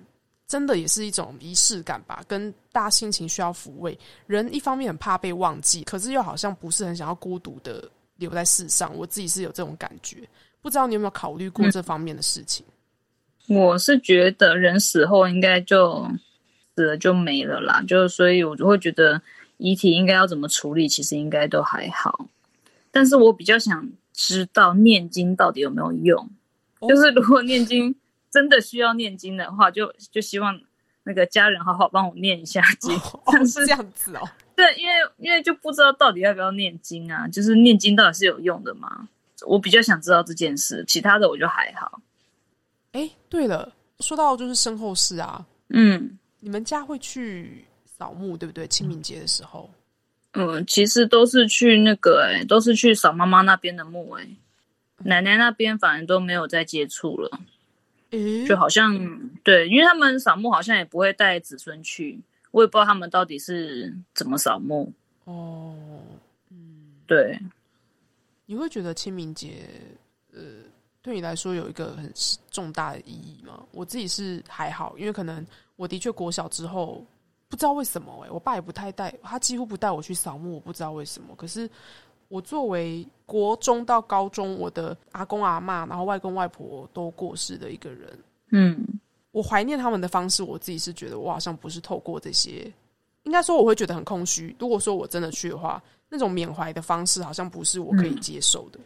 [0.48, 3.98] 真的也是一种仪式感吧，跟大家心情需要抚慰。
[4.28, 7.84] 人一方面很怕被忘记，可是又好像不是很想要孤独的
[8.16, 8.96] 留在世上。
[8.96, 10.18] 我自己是有这种感觉，
[10.62, 12.66] 不知道你有没有考虑过这方面的事情？
[13.50, 16.06] 我是觉得人死后应该就
[16.76, 19.22] 死了就没了啦，就所以我就会觉得
[19.58, 22.28] 遗体应该要怎么处理，其实应该都还好。
[22.92, 26.30] 但是我比较想知道念经到底有没有用，
[26.80, 27.94] 哦就是如果念经
[28.38, 30.62] 真的需要念经的话，就就希望
[31.02, 32.96] 那个家人好好帮我念一下 经。
[32.98, 34.22] 哦，但是这样子哦，
[34.56, 39.08] 对，因为因为就不知道到底要不要念经啊，就是念经到底是有用的吗？
[39.48, 42.00] 我比较想知道这件事，其他的我就还好。
[42.92, 46.20] 哎，对了，说到就是身后事啊，嗯。
[46.40, 48.68] 你们家会去扫墓对不对？
[48.68, 49.70] 清明节的时候，
[50.34, 54.38] 嗯，其实都是去那个、欸，都是去扫妈妈那边的墓、欸，
[55.00, 57.40] 奶奶那边反而都没有再接触了，
[58.12, 58.98] 诶，就好像
[59.44, 62.20] 对，因为他们扫墓好像也不会带子孙去，
[62.52, 64.92] 我也不知道他们到底是怎么扫墓。
[65.26, 65.76] 哦，
[67.06, 67.38] 对，
[68.46, 69.70] 你会觉得清明节，
[70.34, 70.40] 呃，
[71.02, 72.12] 对你来说有一个很
[72.50, 73.62] 重大的意义吗？
[73.72, 75.46] 我自己是还好，因为可能
[75.76, 77.06] 我的确国小之后
[77.50, 81.36] 不知道为什么，哎，我爸也不太带，他几乎不带我去扫墓，我不知道为什么。
[81.36, 81.70] 可是
[82.28, 88.20] 我作为国中到高中，我的阿公阿妈，然后外公外婆都过世的一个人，
[88.52, 88.78] 嗯，
[89.32, 92.72] 我怀念他们的方式，我自己是觉得我好像不是透过这些。
[93.24, 94.56] 应该说我会觉得很空虚。
[94.58, 98.80] 如果说我真的去的话，那种缅怀的方式好像不是我可以接受的。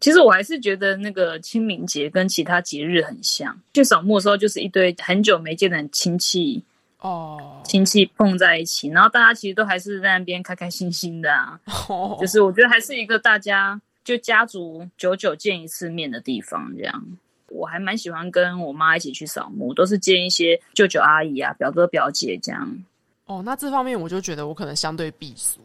[0.00, 6.62] 其实我还是觉得那个清明节跟其他节日很像，去扫墓的时候就是一堆很久没见的亲戚
[7.04, 11.60] 哦，亲戚碰在一起，然后大家其实都还是在那边开开心心的啊。
[12.18, 17.04] 就是我觉得还是一个大家就家族久久见一次面的地方，这样。
[17.50, 22.84] 我还蛮喜欢跟我妈一起去扫墓，都是见一些舅舅阿姨啊、表哥表姐这样。
[23.26, 25.60] 哦，那这方面我就觉得我可能相对避俗。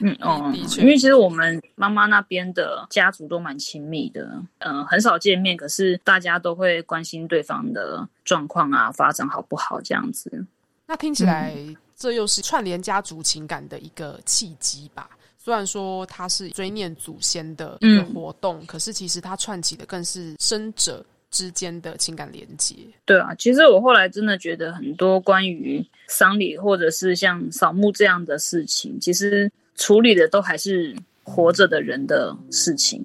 [0.00, 10.46] 嗯哦，因为其实我们妈妈那边的家族都蛮亲密的，嗯，很少见面，可是大家都会关心对方的状况啊，发展好不好这样子。
[10.86, 11.54] 那听起来
[11.96, 15.10] 这又是串联家族情感的一个契机吧？
[15.38, 21.04] 虽然说它是追念祖先的一个活动，可是其实它串起的更是生者。
[21.32, 22.74] 之间的情感连接，
[23.04, 29.48] 对啊，其实我后来真的觉得很多关于丧礼或者是像扫墓这样的事情，其实
[29.80, 33.02] 处理的都还是活着的人的事情。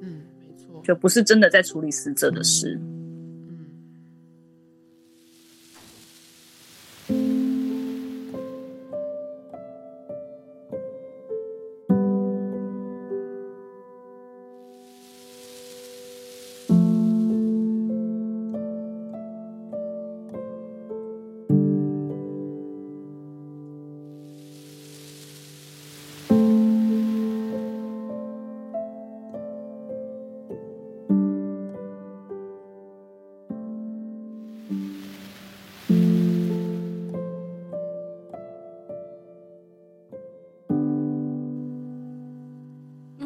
[0.00, 2.76] 嗯，没错，就不是真的在处理死者的事。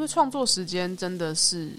[0.06, 1.70] 创作时间真的是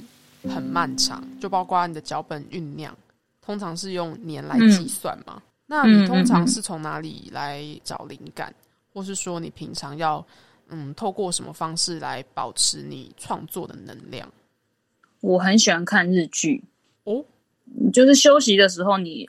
[0.44, 2.96] 很漫长，就包括你的脚本酝酿，
[3.42, 5.42] 通常是用年来计算嘛？
[5.66, 8.54] 那你通常是从哪里来找灵感，
[8.94, 10.26] 或是说你平常要
[10.70, 14.32] 嗯透过什么方式来保持你创作的能量？
[15.22, 16.64] 我很喜欢看日剧
[17.04, 17.26] 哦，
[17.92, 19.28] 就是休息的时候，你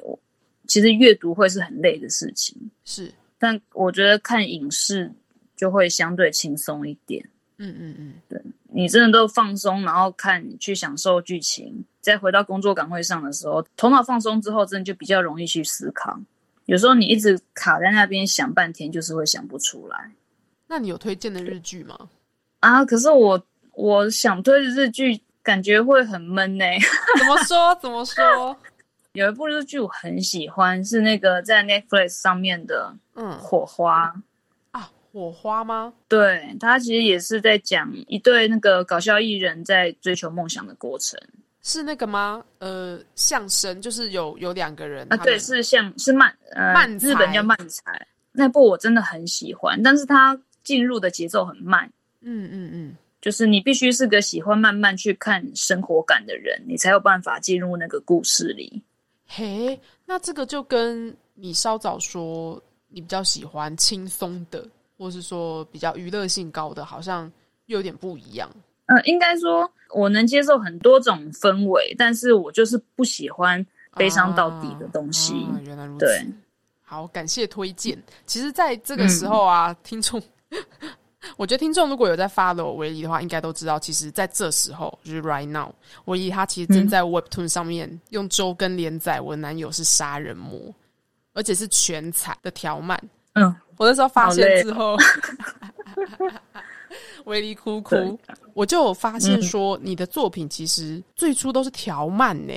[0.67, 5.11] 其实阅读会是很累的事情，是，但我觉得看影视
[5.57, 7.27] 就会相对轻松一点。
[7.57, 8.28] 嗯嗯嗯，对。
[8.79, 16.17] 你真的都放松，然后看去享受剧情，再回到工作岗位上的时候，头脑放松之后，真的就比较容易去思考。
[16.67, 20.13] 有时候你一直卡在那边想半天，就是会想不出来。
[20.69, 22.09] 那你有推荐的日剧吗？
[22.61, 26.65] 啊，可是我我想推的日剧，感觉会很闷呢。
[27.19, 27.75] 怎么说？
[27.83, 28.57] 怎么说？
[29.11, 34.15] 有一部日剧我很喜欢，是那个在 Netflix 上面的，嗯，火花。
[35.19, 35.93] 火花吗？
[36.07, 41.19] 对他其实也是在讲一对那个搞笑艺人，在追求梦想的过程，
[41.63, 42.45] 是那个吗？
[42.61, 51.91] 呃，相声就是有有两个人啊，对，是像是慢呃慢日本叫慢才那部我真的很喜欢，但是他进入的节奏很慢，
[52.21, 58.81] 嗯嗯嗯，就是你必须是个喜欢慢慢去看生活感的人，你才有办法进入那个故事里。
[59.27, 64.65] 嘿，那这个就跟你稍早说你比较喜欢轻松的。
[64.99, 67.31] 或是说比较娱乐性高的，好像
[67.67, 68.51] 又有点不一样。
[68.87, 75.47] 嗯，应该说我能接受很多种氛围，但是我就是不喜欢悲伤到底的东西。
[75.65, 76.07] 原来如此。
[76.07, 76.27] 对，
[76.83, 78.03] 好，感谢推荐。
[78.27, 80.21] 其实，在这个时候啊，听众，
[81.37, 85.71] 我觉得听众如果有在 follow 维尼的话，应该都知道，其实在这时候就是 right now，
[86.07, 89.21] 维尼他其实正在 Webtoon 上面用周更连载。
[89.21, 90.75] 我的男友是杀人魔，
[91.35, 92.99] 而且是全彩的条漫。
[93.35, 93.55] 嗯。
[93.79, 94.97] 我那时候发现之后，
[97.25, 98.19] 维力 哭哭，
[98.53, 102.53] 我就有发现说，你的作品其实最初都是调慢呢。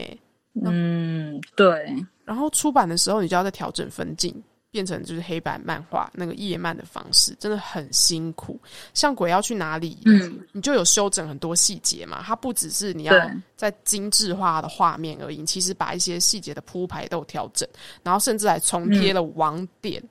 [0.63, 1.95] 嗯，对。
[2.25, 4.43] 然后出版的时候，你就要再调整分镜。
[4.73, 8.57] 变成就是黑白漫画那个页漫的方式，真的很辛苦。
[8.93, 12.23] 像鬼要去哪里，嗯，你就有修整很多细节嘛。
[12.25, 13.13] 它不只是你要
[13.57, 17.67] 在精致化的画面而已，其实把一些细节的铺排都有调整，
[18.01, 20.01] 然后甚至还重贴了网点。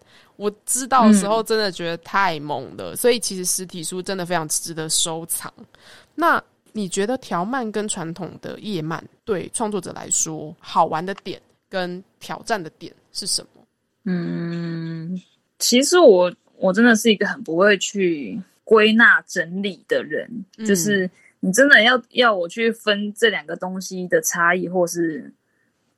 [0.40, 2.96] 我知道的时候，真的觉得太猛了。
[2.96, 5.52] 所以其实实体书真的非常值得收藏。
[6.14, 11.38] 那你觉得条漫跟传统的页漫对创作者来说好玩的点
[11.68, 13.62] 跟挑战的点是什么？
[14.04, 15.20] 嗯，
[15.58, 20.26] 其实我我真的是一个很不会去归纳整理的人，
[20.66, 21.10] 就是
[21.40, 25.30] 你真的要要我去分这两个东西的差异，或是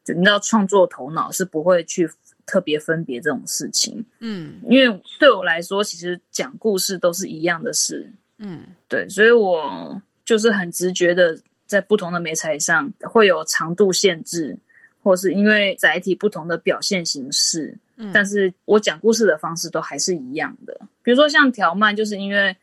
[0.03, 2.11] 就你知道创作头脑是不会去
[2.47, 4.05] 特别分别这种事情。
[4.20, 8.11] 嗯因为对我来说，其实讲故事都是一样的事。
[8.38, 14.59] 嗯对，所以我就是很直觉的，在不同的媒材上会有长度限制，
[15.03, 20.80] 或是因为载体不同的表现形式，嗯但是我讲故事的方式都还是一样的。
[21.03, 22.57] 比如说像条漫，就是因为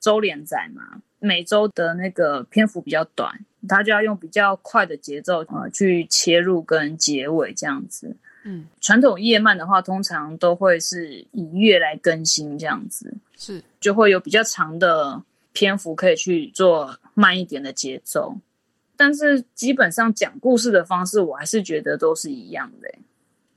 [0.00, 3.32] 周连载嘛，每周的那个篇幅比较短，
[3.68, 8.16] 它就要用比较快的节奏呃去切入跟结尾这样子。
[8.44, 13.12] 嗯，传统页漫的话，通常都会是以月来更新这样子。
[13.36, 15.22] 是就会有比较长的
[15.52, 18.34] 篇幅可以去做慢一点的节奏。
[18.96, 22.98] 但是基本上讲故事的方式，我还是觉得都是一样的欸、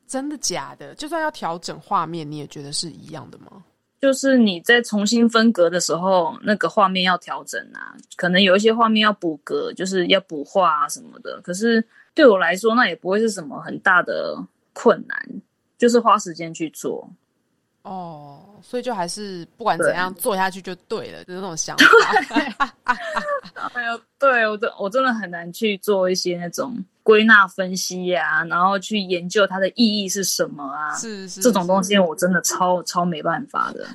[0.07, 0.95] 真的假的？
[0.95, 3.63] 就算要调整画面，你也觉得是一样的吗？
[3.99, 11.41] 就是你在重新分格的时候，那个画面要调整啊，可能有一些画面要补格，就是要补画啊什么的。
[11.41, 14.37] 可是对我来说，那也不会是什么很大的
[14.73, 15.17] 困难，
[15.77, 17.09] 就是花时间去做。
[17.83, 22.73] 哦，所以就还是不管怎对样做下去就对了，就是那种想法。
[23.73, 33.85] 哎呦，对我真我真的很难去做一些那种归纳分析呀、然后去研究它的意义是什么啊，是是这种东是西我真的超超没办法的。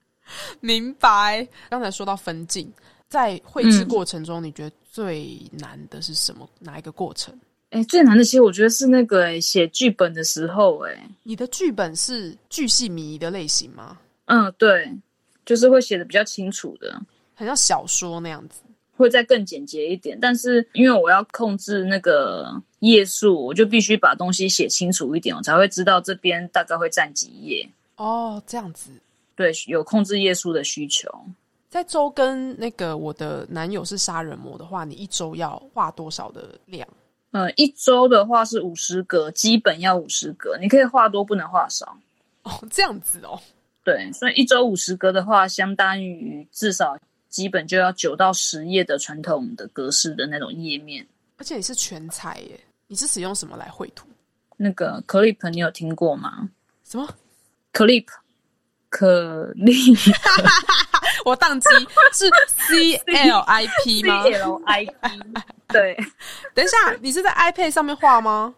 [0.60, 1.48] 明白。
[1.70, 2.70] 刚才说到分镜，
[3.08, 6.46] 在绘制嗯过程中，你觉得最难的是什么？
[6.58, 7.34] 哪一个过程？
[7.70, 13.98] 哎，最难的其实我觉得是那个哎写剧本的时候，哎，你的剧本是巨细靡遗的类型吗？
[14.26, 14.92] 嗯，对，
[15.44, 17.00] 就是会写的比较清楚的。
[17.34, 18.60] 很像小说那样子。
[18.96, 27.66] 会再更简洁一点，但是因为我要控制那个页数，我就必须把东西写清楚一点，我才会知道这边大概会占几页。
[27.96, 28.90] 哦，这样子。
[29.34, 31.08] 对，有控制页数的需求。
[31.70, 36.86] 在周跟那个我的男友是杀人魔的话，你一周要画多少的量？
[37.32, 41.96] 呃，一周的话是五十格，基本要五十格，你可以画多，不能画少。
[42.42, 43.40] 哦，这样子哦。
[43.84, 51.06] 对，所以一周五十格的话，相当于至少基本就要九到十页的传统的格式的那种页面。
[51.38, 54.06] 而且你是全彩耶，你是使用什么来绘图？
[54.56, 56.50] 那个 Clip 你有听过吗
[56.84, 57.08] 什么
[57.72, 58.06] ？？Clip，
[58.90, 59.72] 可丽
[61.24, 61.68] 我宕机
[62.12, 62.94] 是 C
[63.28, 64.92] L I P 吗？L I P，
[65.68, 65.96] 对。
[66.54, 68.54] 等一下，你是在 iPad 上面画吗？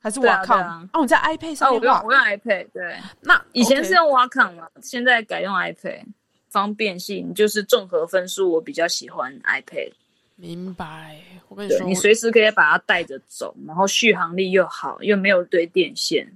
[0.00, 0.88] 还是 Wacom？
[0.92, 2.02] 哦，你在 iPad 哦，上面画。
[2.02, 6.02] 我用我用 iPad，对，那以前是用 Wacom 嘛，现在改用 iPad，
[6.48, 9.92] 方便性就是综合分数，我比较喜欢 iPad。
[10.36, 11.20] 明白。
[11.48, 16.30] 我跟你说，你随时可以把它带着走，然后续航力又好，又没有堆电线。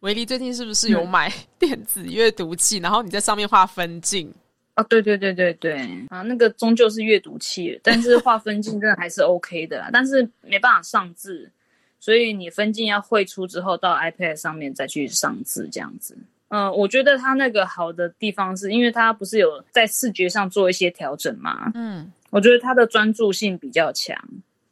[0.00, 2.76] 维力最近是不是有买电子阅读器？
[2.78, 4.32] 然后你在上面画分镜？
[4.76, 11.50] 哦，对对对对对，啊，那个终究是阅读器，但是画分镜真的还是 OK 的啦，但是没办法上字，
[11.98, 16.16] 所以你分镜要绘出之后到 iPad 上面再去上字这样子。
[16.48, 24.16] 嗯，我觉得它那个好的地方是因为它不是有在视觉上做一些调整嘛，嗯，我觉得它的专注性比较强。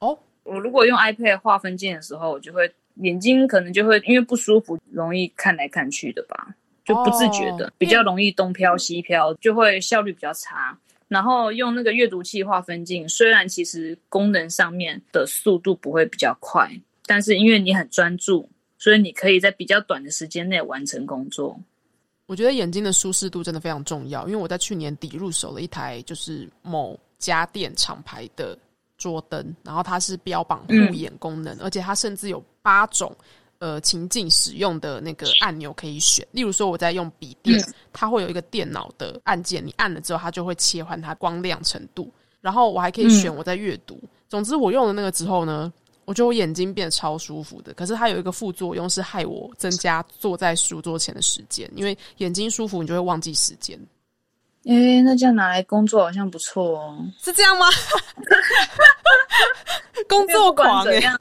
[0.00, 6.55] 哦，我如果用 iPad 画分镜的时候，我就会眼睛可能就会因为不舒服，容易看来看去的吧，
[6.85, 10.78] 就不自觉的、哦比较容易东飘西飘，就会效率比较差。
[11.09, 16.70] 然后用那个阅读器划分镜，虽然其实功能上面的速度不会比较快，
[17.07, 21.61] 但是因为你很专注，所以你可以在比较短的时间内完成工作。
[22.26, 28.59] 我觉得眼睛的舒适度真的非常重要，因为我在去年底入手了一台就是某家电厂牌的
[28.97, 33.14] 桌灯，然后它是标榜护眼功能，而且它甚至有八种
[33.65, 36.27] 呃情境使用的那个按钮可以选。
[36.33, 37.59] 例如说我在用笔电，
[37.93, 42.12] 它会有一个电脑的按键，你按了之后它就会切换它光亮程度，
[42.43, 43.99] 然后我还可以选我在阅读。
[44.29, 45.73] 总之我用了那个之后呢。
[46.07, 53.75] 我觉得我眼睛变得超舒服的，可是它有一个副作用是害我增加坐在书桌前的时间，因为眼睛舒服，你就会忘记时间，
[54.67, 57.09] 诶，那这样拿来工作好像不错哦。
[57.23, 57.65] 是这样吗？
[60.07, 61.19] 工作狂样，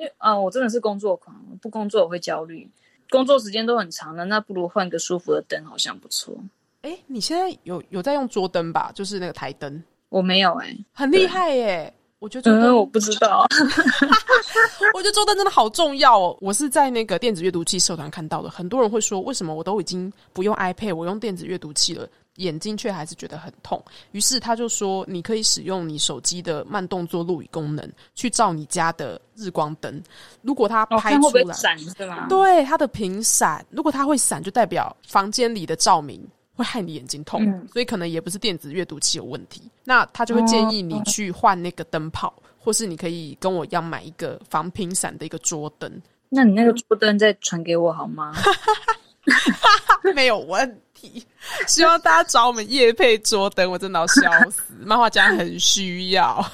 [0.00, 2.66] 因为啊、我真的是工作狂，不工作我会焦虑。
[3.10, 6.34] 工作时间都很长了，那不如换个舒服的灯，好像不错。
[6.80, 8.90] 哎、你现在有有在用桌灯吧？
[8.94, 13.44] 就是那个台灯，我没有哎、很厉害耶、我觉得桌灯，嗯，我不知道。
[14.94, 16.34] 我觉得桌灯真的好重要哦。
[16.40, 22.08] 我是在那个电子阅读器社团看到的，很多人会说，为什么我都已经不用 iPad，我用电子阅读器了，
[22.40, 23.82] 眼睛却还是觉得很痛。
[24.12, 30.02] 于是他就说，你可以使用你手机的慢动作录影功能去照你家的日光灯，
[30.42, 32.26] 如果它哦，拍出来，闪是吗？
[32.28, 39.62] 对它的频闪，如果它会闪，就代表房间里的照明会害你眼睛痛，嗯所以可能也不是电子阅读器有问题。
[39.84, 45.90] 那他就会建议你去换那个灯泡，或是你可以跟我一样买一个防频闪的一个桌灯，
[46.28, 48.34] 那你那个桌灯再传给我好吗？
[50.14, 51.24] 没有问题。
[51.66, 56.44] 希望大家找我们叶配桌灯，我真的要笑死，漫画家很需要。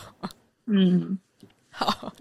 [0.66, 1.18] 嗯
[1.70, 2.12] 好，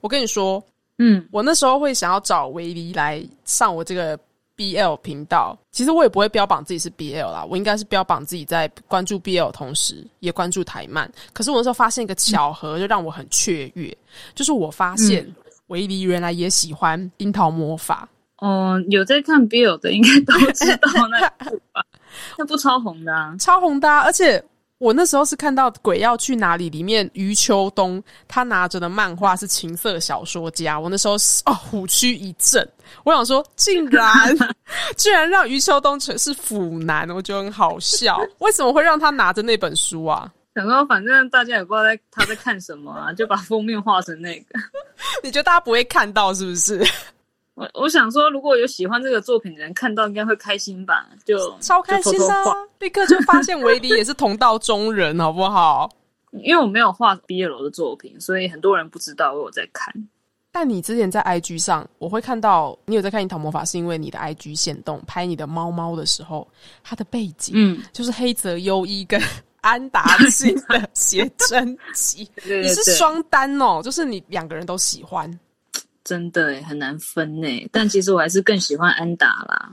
[0.00, 0.62] 我跟你说，
[0.98, 4.18] 嗯我那时候会想要找维尼来上我这个
[4.56, 11.10] BL 频道，其实我也不会标榜自己是 BL 啦，我应该是标榜自己在关注 BL 同时也关注台漫。
[11.32, 13.96] 可是我那时候发现一个巧合，就让我很雀跃，
[14.34, 15.26] 就是我发现
[15.68, 18.08] 维尼原来也喜欢樱桃魔法。
[18.38, 21.82] 哦，有在看 Bill 的应该都知 道那部吧？
[22.38, 23.34] 那部超红的啊！
[23.38, 24.42] 超红的啊、而且
[24.78, 32.66] 我那时候是看到《鬼要去哪里》里面余秋冬他拿着的漫画是情色小说家，我那时候是哦虎躯一震，
[33.04, 34.04] 我想说竟然
[34.98, 40.30] 居然让余秋冬成是腐男，我觉得很好笑，为什么会让他拿着那本书啊？
[40.54, 44.46] 想说反正大家也不知道在他在看什么啊，就把封面画成那个。
[45.22, 46.82] 你觉得大家不会看到是不是？
[47.56, 51.08] 我我想说，如果有喜欢这个作品的人看到，应该会开心吧？
[51.24, 52.44] 就超开心、啊
[52.78, 55.90] 立刻就发现维迪也是同道中人，好不好？
[56.42, 59.92] 因为我没有画毕业楼的作品，所以很多人不知道我有在看。
[60.52, 66.46] 但你之前在 IG 上，我会看到你有在看《樱桃魔法》，是因为你的 IG 显动拍你的猫猫的时候，
[66.84, 69.20] 它的背景嗯，就是黑泽优一跟
[69.62, 75.30] 安达信的写真集， 对你是双单哦，就是你两个人都喜欢。
[76.06, 77.68] 真的耶很难分呢。
[77.72, 79.72] 但其实我还是更喜欢安达啦。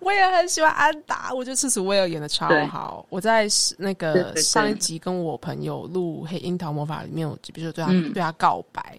[0.00, 3.04] 我也很喜欢安达，我觉得赤楚威尔演的超好。
[3.10, 8.98] 我在那个上一集跟我朋友录《黑樱桃魔法》里面，我比如说对他、嗯对他告白，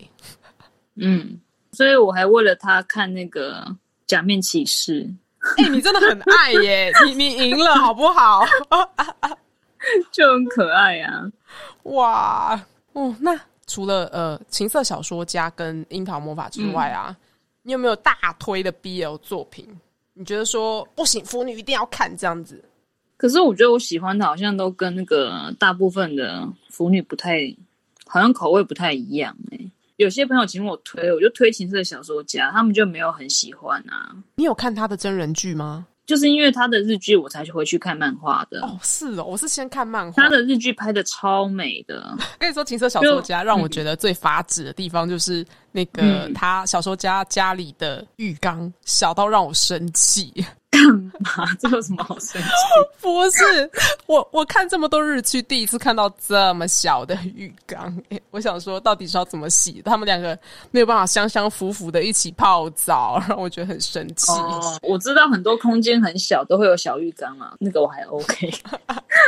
[0.98, 1.40] 嗯，
[1.72, 3.62] 所以我还为了他看那个
[4.06, 5.04] 《假面骑士》，
[5.64, 6.92] 哎、你真的很爱耶！
[7.08, 8.46] 你你赢了好不好？
[10.12, 11.24] 就很可爱啊。
[11.84, 12.60] 哇，
[12.94, 17.16] 哦，那除了呃情色小说家跟樱桃魔法之外啊，
[17.64, 19.68] 你有没有大推的 BL 作品？
[20.14, 22.64] 你觉得说不行，腐女一定要看这样子？
[23.18, 27.40] 可是我觉得我喜欢的好像都跟那个大部分的腐女不太，
[28.06, 29.60] 好像口味不太一样哎、
[29.96, 34.16] 有些朋友请我推，我就推情色小说家，他们就没有很喜欢啊。
[34.36, 35.88] 你有看他的真人剧吗？
[36.06, 38.62] 就是因为他的日剧，我才回去看漫画的。
[38.62, 40.24] 哦，是哦，我是先看漫画。
[40.24, 45.46] 他的日剧拍的超美的， 跟你说，情色小说家让我觉得最发指的地方就是
[45.76, 50.34] 那个、嗯他小说家家里的浴缸小到让我生气。
[50.72, 50.82] 干
[51.22, 52.48] 嘛，这有什么好生气？
[53.00, 53.70] 不是
[54.08, 59.82] 我，我看这么多日剧，第一次看到这么小的浴缸，诶我想说到底是要怎么洗？
[59.86, 60.38] 他们两个
[60.72, 64.32] 没有办法相相符符的一起泡澡，让我觉得很生气。
[64.34, 68.54] 哦，我知道很多空间很小都会有小浴缸啊，那个我还 OK。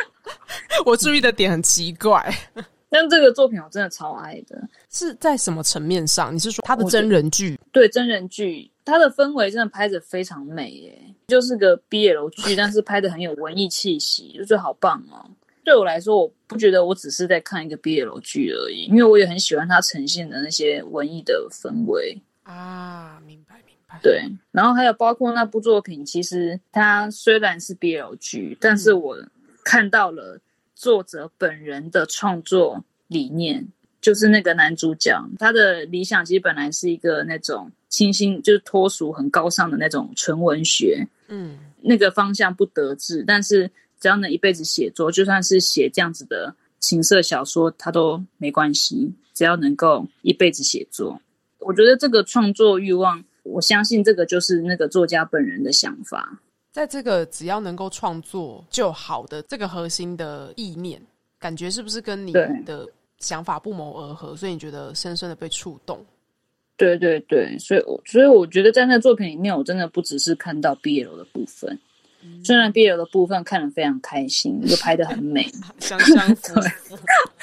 [0.86, 2.22] 我注意的点很奇怪，
[2.90, 6.34] 但这个作品我真的超爱的，是在什么层面上？
[6.34, 7.60] 你是说他的真人剧？
[7.72, 15.30] 对真人剧，它的氛围真的拍的非常美耶，就是个 BL 剧，但是拍的很有文艺气息，就觉得好棒哦。
[15.64, 22.18] 对我来说，我不觉得我只是在看一个 BL 剧而已，因为我也很喜欢它呈现的那些文艺的氛围。
[22.44, 24.00] 啊，明白明白。
[24.02, 29.18] 对，然后还有包括那部作品，其实它虽然是 BL 剧，但是我
[29.66, 30.40] 看到了
[30.78, 33.68] 作者本人的创作理念，
[34.00, 43.68] 就是那个男主角，他的理想其实本来是一个那种清新，就是脱俗、很高尚的那种纯文学，嗯，那个方向不得志，但是
[44.00, 51.20] 只要能一辈子写作，就算是写这样子的情色小说，他都没关系，只要能够一辈子写作。
[51.58, 56.40] 我觉得这个创作欲望，我相信这个就是那个作家本人的想法。
[56.78, 61.02] 在这个只要能够创作就好的这个核心的意念，
[61.40, 64.36] 感觉是不是跟你的想法不谋而合？
[64.36, 66.06] 所以你觉得深深的被触动？
[66.76, 71.80] 对对对，所以我所以我觉得在那作品里面，我真的不只是看到 BL 的部分，
[72.44, 75.50] 虽然 BL 的部分看得非常开心，又拍得很美。
[75.80, 76.96] 相相符符。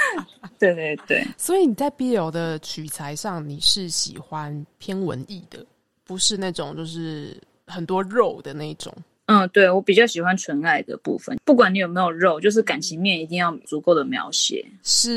[0.61, 5.67] 对对对，所以你在 BL 的取材上，你是喜欢偏文艺的，
[6.05, 8.95] 不是那种就是很多肉的那种。
[9.27, 14.65] 嗯，对我比较喜欢纯爱的部分，不管你有没有肉，就是感情面一定要足够的描写。
[14.83, 15.13] 是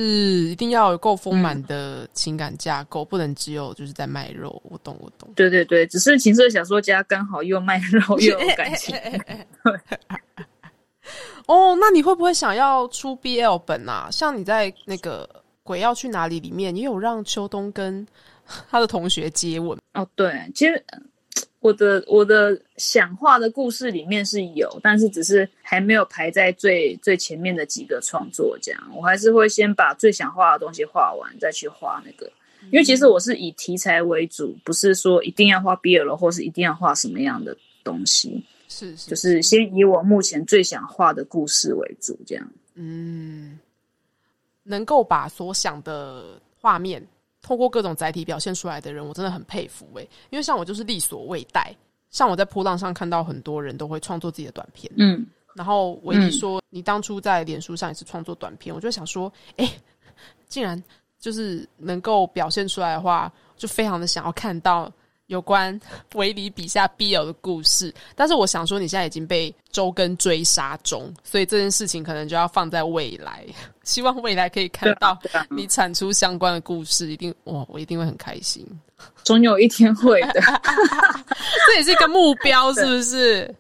[0.45, 4.61] 一定要有够丰满的情感架构，不能只有就是在卖肉。
[4.63, 5.29] 我懂，我懂。
[5.35, 8.95] 对对对，只是情色小说家刚好又卖肉 又有感情。
[11.47, 14.09] 哦，那你会不会想要出 BL 本啊？
[14.11, 15.29] 像你在那个
[15.63, 18.05] 《鬼要去哪里》里面，也有让秋冬跟
[18.69, 19.77] 他的同学接吻。
[19.93, 20.99] 哦，对，其实呃
[21.67, 28.81] 我的我的想画的故事里面是有，但是只是还没有排在最最前面的几个创作这样。
[28.95, 32.31] 我还是会先把最想画的东西画完，再去画那个。
[32.71, 38.43] 因为其实我是以题材为主，不是说一定要画 BL 或是一定要画什么样的东西。
[38.69, 42.49] 是是，就是先以我目前最想画的故事为主，这样。
[42.75, 43.59] 嗯，
[44.63, 47.05] 能够把所想的画面
[47.47, 50.09] 透过各种载体表现出来的人，我真的很佩服诶。
[50.31, 51.73] 因为像我就是力所未逮，
[52.09, 55.25] 像我在波浪上看到很多人都会创作自己的短片，嗯，
[55.55, 59.71] 然后维尼说你当初在脸书上也是创作短片，我就想说，哎，
[60.49, 60.83] 竟然
[61.17, 64.91] 就是能够表现出来的话，就非常的想要看到。
[65.27, 65.77] 有关
[66.15, 73.45] 维尼笔下 BL 的故事，但是我想说，你现在已经被周更追杀中，所以这件事情可能就要放在未来。
[73.83, 75.17] 希望未来可以看到
[75.49, 78.65] 你产出相关的故事，一定哇，我一定会很开心。
[79.23, 80.41] 总有一天会的，
[81.67, 83.53] 这也是一个目标，是不是？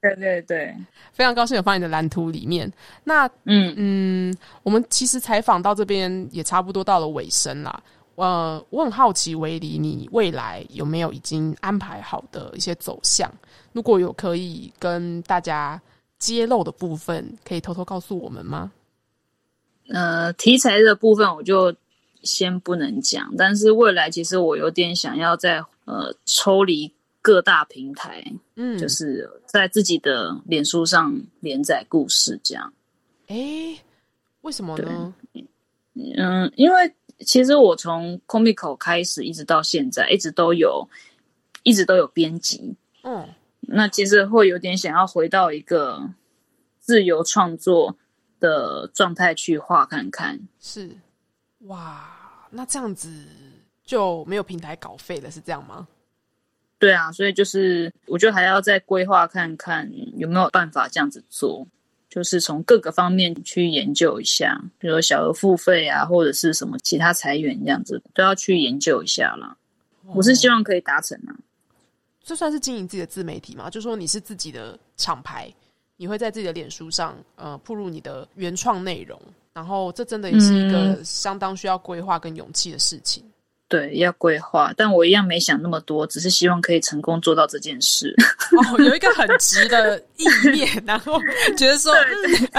[0.00, 0.74] 对对对，
[1.12, 2.70] 非常高兴有放你的蓝图里面。
[3.04, 7.80] 那嗯嗯，我们其实采访到这边也差不多到了尾声啦。
[8.14, 13.30] 呃，我很好奇，维尼，你未来有没有已经安排好的一些走向？
[13.72, 15.80] 如果有可以跟大家
[16.18, 18.70] 揭露的部分，可以偷偷告诉我们吗？
[19.88, 21.74] 呃，题材的部分我就
[22.22, 26.92] 先不能讲，但是未来其实我有点想要在呃抽离
[27.22, 28.22] 各大平台，
[28.56, 32.72] 嗯，就是在自己的脸书上连载故事这样。
[33.28, 33.36] 哎，
[34.42, 35.14] 为什么呢？
[35.94, 36.94] 嗯，因为。
[37.22, 40.88] 其实我从 Comico 开始一直到现在，一直都有，
[41.62, 42.76] 一直都有编辑。
[43.02, 43.28] 嗯，
[43.60, 46.10] 那其实会有点想要回到一个
[46.78, 47.96] 自由创作
[48.40, 50.40] 的状态去画看看。
[50.60, 50.90] 是，
[51.60, 53.10] 哇，那这样子
[53.84, 55.88] 就没有平台稿费了，是这样吗？
[56.78, 61.66] 对啊，所以就是我觉得还要再规划看看有没有办法这样子做。
[62.12, 69.56] 就是从各个方面去研究一下，比如说小额付费啊，或者是什么其他裁员这样子，都要去研究一下啦。
[70.14, 71.32] 我是希望可以达成啊。
[72.22, 73.70] 这算是经营自己的自媒体吗？
[73.70, 75.50] 就说你是自己的厂牌，
[75.96, 79.18] 你会在自己的脸书上呃铺入你的原创内容，
[79.54, 83.24] 然后这真的也是一个相当需要规划跟勇气的事情。
[83.72, 88.14] 对，要规划，但我一样没想那么多，只是希望可以成功做到这件事。
[88.52, 91.18] 哦，有一个很直的意念，然后
[91.56, 91.90] 觉得说，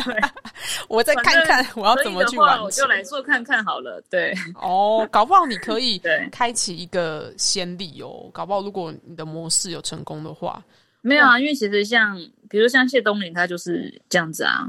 [0.89, 4.03] 我再看看我要怎么去完成，我就来做看看好了。
[4.09, 6.01] 对， 哦，搞不好你可以
[6.32, 8.28] 开启一个先例哦。
[8.34, 10.64] 搞不好如果你的模式有成功的话，
[11.01, 14.68] 没有啊，因为其实像比如像谢东林，他就是这样子啊。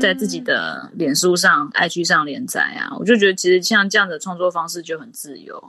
[0.00, 5.62] 在自己的脸书上、IG 上连载啊，我就觉得其实像这样的创作方式就很自由，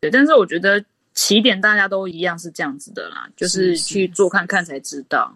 [0.00, 0.10] 对。
[0.10, 5.34] 但是我觉得起点大家都一样是这样子的啦，就是去做看看才知道。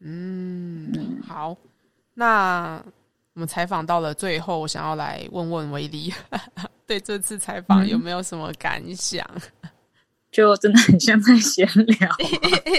[0.00, 1.56] 嗯，好。
[2.14, 2.82] 那
[3.34, 6.12] 我们采访到了最后，我想要来问问威利，
[6.86, 9.24] 对这次采访有没有什么感想？
[10.32, 12.08] 就真的很像在闲聊，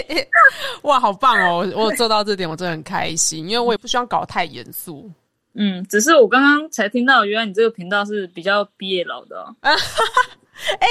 [0.82, 1.70] 哇，好棒哦！
[1.76, 5.10] 我做到这点，我真的很开心，因为我也不希望搞太严肃。
[5.54, 9.54] 嗯，只是我刚刚才听到，原来你这个频道是比较毕业老的。
[9.60, 10.86] 哎，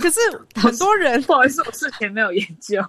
[0.00, 0.20] 可是
[0.54, 2.80] 很多人 不好意思，我之前没有研究。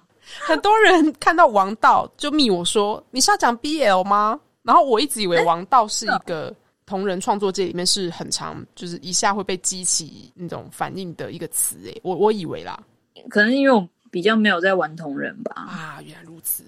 [0.41, 6.55] 很多人看到王道就密我说：“你是要讲 BL 吗？”然后我一直以为王道是一个
[6.85, 11.77] 同人创作界里面是很常，就是一下会被激起那种反应的一个词。
[11.87, 12.79] 哎，我我以为啦。
[13.29, 15.53] 可能因为我比较没有在玩同人吧。
[15.55, 16.63] 啊，原来如此。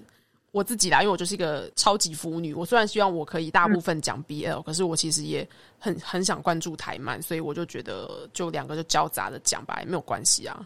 [0.50, 2.52] 我自己啦，因为我就是一个超级腐女。
[2.52, 5.48] 我虽然希望我可以大部分讲 BL，可是我其实也
[5.78, 10.60] 很很想关注台漫，所以我就觉得就两个就交杂的讲吧，也没有关系啊。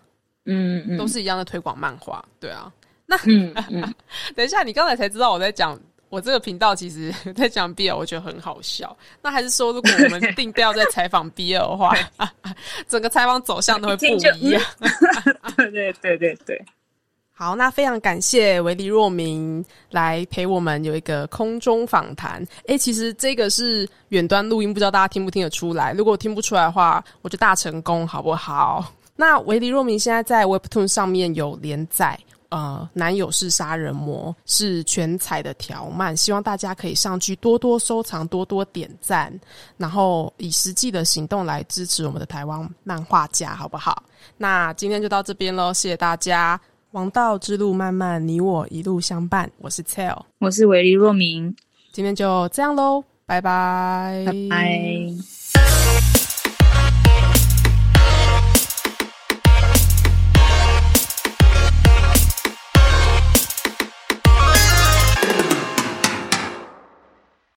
[0.45, 2.73] 嗯嗯，都是一样的推广漫画，对啊。
[3.07, 3.95] 那嗯嗯，
[4.35, 5.79] 等一下，你刚才才知道我在讲。
[6.09, 8.97] 我这个频道其实 在讲 BL，我觉得很好笑。
[9.21, 11.97] 那还是说，如果我们 定调在采访 BL 的话，
[12.89, 14.63] 整个采访走向都会不一样。
[15.57, 16.65] 对对对对对。
[17.39, 22.43] 好，那非常感谢维迪若明来陪我们有一个空中访谈。
[22.67, 25.93] 哎，其实这个是远端录音，不知道大家听不听得出来。
[25.93, 28.91] 如果听不出来的话，我就大成功，好不好？
[29.17, 32.19] 那维迪若明现在在 Webtoon 上面有连载。
[32.49, 39.33] 呃，男友是杀人魔，是全彩的条漫，希望大家可以上去多多收藏，多多点赞，
[39.77, 44.03] 然后以实际的行动来支持我们的台湾漫画家，好不好？
[44.37, 46.61] 那今天就到这边喽，谢谢大家。
[46.93, 49.51] 王道之路漫漫，你我一路相伴。
[49.59, 51.55] 我是 Tell，我是维利若明，
[51.93, 55.36] 今天就这样喽，拜拜，拜拜。